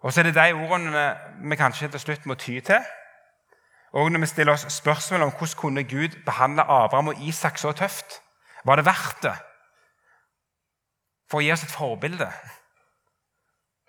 Og 0.01 0.13
så 0.13 0.21
er 0.21 0.29
det 0.29 0.35
de 0.35 0.53
ordene 0.53 1.17
vi 1.51 1.57
kanskje 1.57 1.89
til 1.89 2.01
slutt 2.01 2.27
må 2.27 2.35
ty 2.35 2.61
til. 2.61 2.81
Og 3.93 4.13
når 4.13 4.21
vi 4.21 4.27
stiller 4.27 4.53
oss 4.53 4.67
spørsmål 4.73 5.23
om 5.23 5.31
hvordan 5.31 5.57
kunne 5.57 5.85
Gud 5.85 6.23
behandle 6.27 6.63
Abraham 6.63 7.09
og 7.09 7.21
Isak 7.23 7.59
så 7.59 7.73
tøft, 7.73 8.21
var 8.65 8.77
det 8.77 8.87
verdt 8.87 9.23
det? 9.23 9.35
For 11.31 11.41
å 11.41 11.45
gi 11.45 11.53
oss 11.53 11.65
et 11.67 11.75
forbilde 11.75 12.31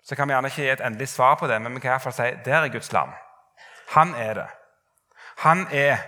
så 0.08 0.16
kan 0.16 0.28
vi 0.28 0.32
gjerne 0.32 0.48
ikke 0.48 0.62
gi 0.62 0.70
et 0.72 0.80
endelig 0.80 1.08
svar 1.12 1.34
på 1.36 1.46
det, 1.46 1.58
men 1.60 1.74
vi 1.74 1.80
kan 1.80 1.90
i 1.90 1.92
hvert 1.92 2.02
fall 2.06 2.14
si 2.16 2.28
der 2.44 2.62
er 2.64 2.72
Guds 2.72 2.92
lam. 2.96 3.10
Han 3.92 4.14
er 4.14 4.34
det. 4.34 4.46
Han 5.44 5.66
er 5.70 5.98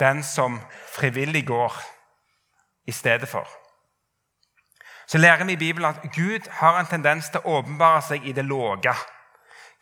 den 0.00 0.22
som 0.24 0.60
frivillig 0.88 1.46
går 1.46 1.76
i 2.90 2.94
stedet 2.94 3.30
for 3.30 3.48
så 5.10 5.18
lærer 5.18 5.44
vi 5.44 5.52
i 5.52 5.56
Bibelen 5.56 5.88
at 5.88 6.12
Gud 6.14 6.50
har 6.50 6.80
en 6.80 6.86
tendens 6.86 7.28
til 7.28 7.42
å 7.42 7.56
åpenbare 7.58 8.02
seg 8.06 8.26
i 8.30 8.32
det 8.32 8.44
låge. 8.46 8.92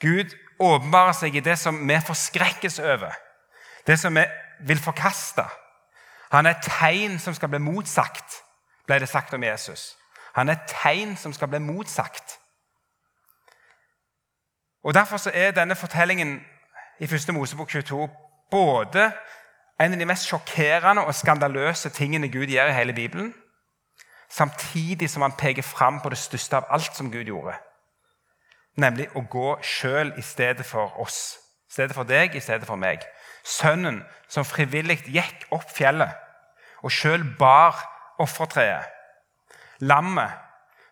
Gud 0.00 0.32
åpenbarer 0.58 1.12
seg 1.12 1.36
i 1.36 1.42
det 1.44 1.58
som 1.60 1.82
vi 1.88 1.98
forskrekkes 2.06 2.78
over, 2.78 3.12
det 3.86 3.98
som 4.00 4.16
vi 4.16 4.24
vil 4.64 4.80
forkaste. 4.80 5.44
Han 6.32 6.46
er 6.46 6.56
et 6.56 6.64
tegn 6.64 7.18
som 7.20 7.36
skal 7.36 7.52
bli 7.52 7.60
motsagt, 7.60 8.38
ble 8.88 9.02
det 9.02 9.08
sagt 9.08 9.34
om 9.36 9.44
Jesus. 9.44 9.98
Han 10.32 10.48
er 10.48 10.56
et 10.56 10.72
tegn 10.72 11.12
som 11.16 11.36
skal 11.36 11.52
bli 11.52 11.60
motsagt. 11.60 12.38
Og 14.82 14.94
Derfor 14.94 15.28
er 15.34 15.52
denne 15.52 15.76
fortellingen 15.76 16.38
i 17.00 17.04
1. 17.04 17.34
Mosebok 17.36 17.68
22 17.68 18.08
både 18.50 19.10
en 19.78 19.92
av 19.94 19.98
de 19.98 20.06
mest 20.06 20.26
sjokkerende 20.26 21.04
og 21.06 21.14
skandaløse 21.14 21.90
tingene 21.94 22.30
Gud 22.32 22.50
gjør 22.50 22.72
i 22.72 22.74
hele 22.74 22.94
Bibelen, 22.96 23.34
samtidig 24.28 25.10
som 25.10 25.22
han 25.22 25.36
peker 25.38 25.62
fram 25.62 26.00
på 26.02 26.10
det 26.12 26.18
største 26.18 26.58
av 26.58 26.66
alt 26.74 26.96
som 26.96 27.12
Gud 27.12 27.30
gjorde. 27.30 27.54
Nemlig 28.78 29.08
å 29.14 29.22
gå 29.30 29.56
sjøl 29.62 30.12
i 30.18 30.22
stedet 30.22 30.66
for 30.66 30.98
oss. 31.02 31.38
I 31.70 31.72
stedet 31.72 31.94
for 31.94 32.08
deg, 32.08 32.34
i 32.34 32.40
stedet 32.40 32.66
for 32.66 32.78
meg. 32.80 33.02
Sønnen 33.44 34.02
som 34.28 34.46
frivillig 34.46 35.00
gikk 35.06 35.46
opp 35.54 35.70
fjellet 35.70 36.14
og 36.82 36.92
sjøl 36.94 37.24
bar 37.38 37.78
offertreet. 38.22 38.86
Lammet 39.80 40.34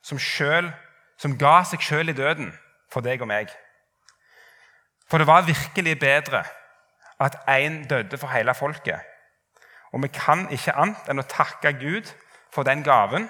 som, 0.03 0.19
som 0.19 1.37
ga 1.39 1.57
seg 1.67 1.83
sjøl 1.83 2.11
i 2.11 2.17
døden 2.17 2.53
for 2.93 3.03
deg 3.07 3.23
og 3.23 3.31
meg. 3.31 3.51
For 5.11 5.23
det 5.23 5.29
var 5.29 5.47
virkelig 5.47 5.99
bedre 6.01 6.43
at 7.21 7.37
én 7.49 7.85
døde 7.89 8.19
for 8.19 8.29
hele 8.29 8.55
folket. 8.55 9.01
Og 9.93 10.03
vi 10.03 10.09
kan 10.12 10.49
ikke 10.53 10.75
annet 10.77 11.09
enn 11.09 11.23
å 11.23 11.29
takke 11.31 11.73
Gud 11.81 12.11
for 12.53 12.67
den 12.69 12.83
gaven. 12.85 13.29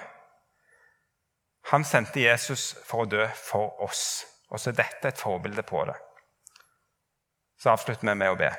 Han 1.71 1.83
sendte 1.83 2.23
Jesus 2.23 2.73
for 2.87 3.03
å 3.05 3.09
dø 3.09 3.27
for 3.35 3.81
oss. 3.83 4.25
Og 4.51 4.59
så 4.59 4.71
er 4.71 4.79
dette 4.81 5.11
et 5.11 5.19
forbilde 5.19 5.63
på 5.67 5.83
det. 5.87 5.95
Så 7.59 7.71
avslutter 7.73 8.07
vi 8.07 8.15
med 8.15 8.31
å 8.31 8.39
be. 8.39 8.51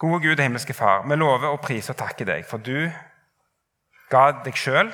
Gode 0.00 0.22
Gud 0.24 0.38
og 0.38 0.44
himmelske 0.44 0.74
Far, 0.74 1.04
vi 1.04 1.16
lover 1.18 1.52
å 1.52 1.60
prise 1.60 1.92
og 1.92 1.98
takke 2.00 2.24
deg, 2.24 2.46
for 2.48 2.62
du 2.62 2.88
ga 4.10 4.30
deg 4.44 4.56
sjøl. 4.56 4.92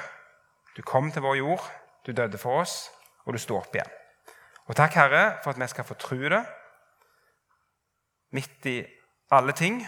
Du 0.76 0.82
kom 0.82 1.12
til 1.12 1.22
vår 1.22 1.36
jord, 1.38 1.68
du 2.06 2.12
døde 2.12 2.38
for 2.42 2.64
oss, 2.64 2.88
og 3.24 3.36
du 3.36 3.38
sto 3.38 3.60
opp 3.60 3.74
igjen. 3.76 3.92
Og 4.66 4.74
takk, 4.74 4.96
Herre, 4.98 5.24
for 5.44 5.54
at 5.54 5.60
vi 5.60 5.68
skal 5.70 5.86
få 5.86 5.94
tro 6.00 6.18
det 6.18 6.42
midt 8.36 8.68
i 8.68 8.76
alle 9.32 9.54
ting. 9.56 9.80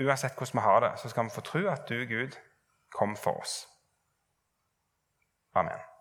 Uansett 0.00 0.36
hvordan 0.38 0.58
vi 0.58 0.66
har 0.66 0.84
det, 0.84 0.92
så 1.00 1.08
skal 1.10 1.28
vi 1.28 1.34
få 1.34 1.44
tro 1.46 1.64
at 1.70 1.88
du, 1.88 2.04
Gud, 2.10 2.36
kom 2.94 3.16
for 3.16 3.40
oss. 3.40 3.64
Amen. 5.54 5.93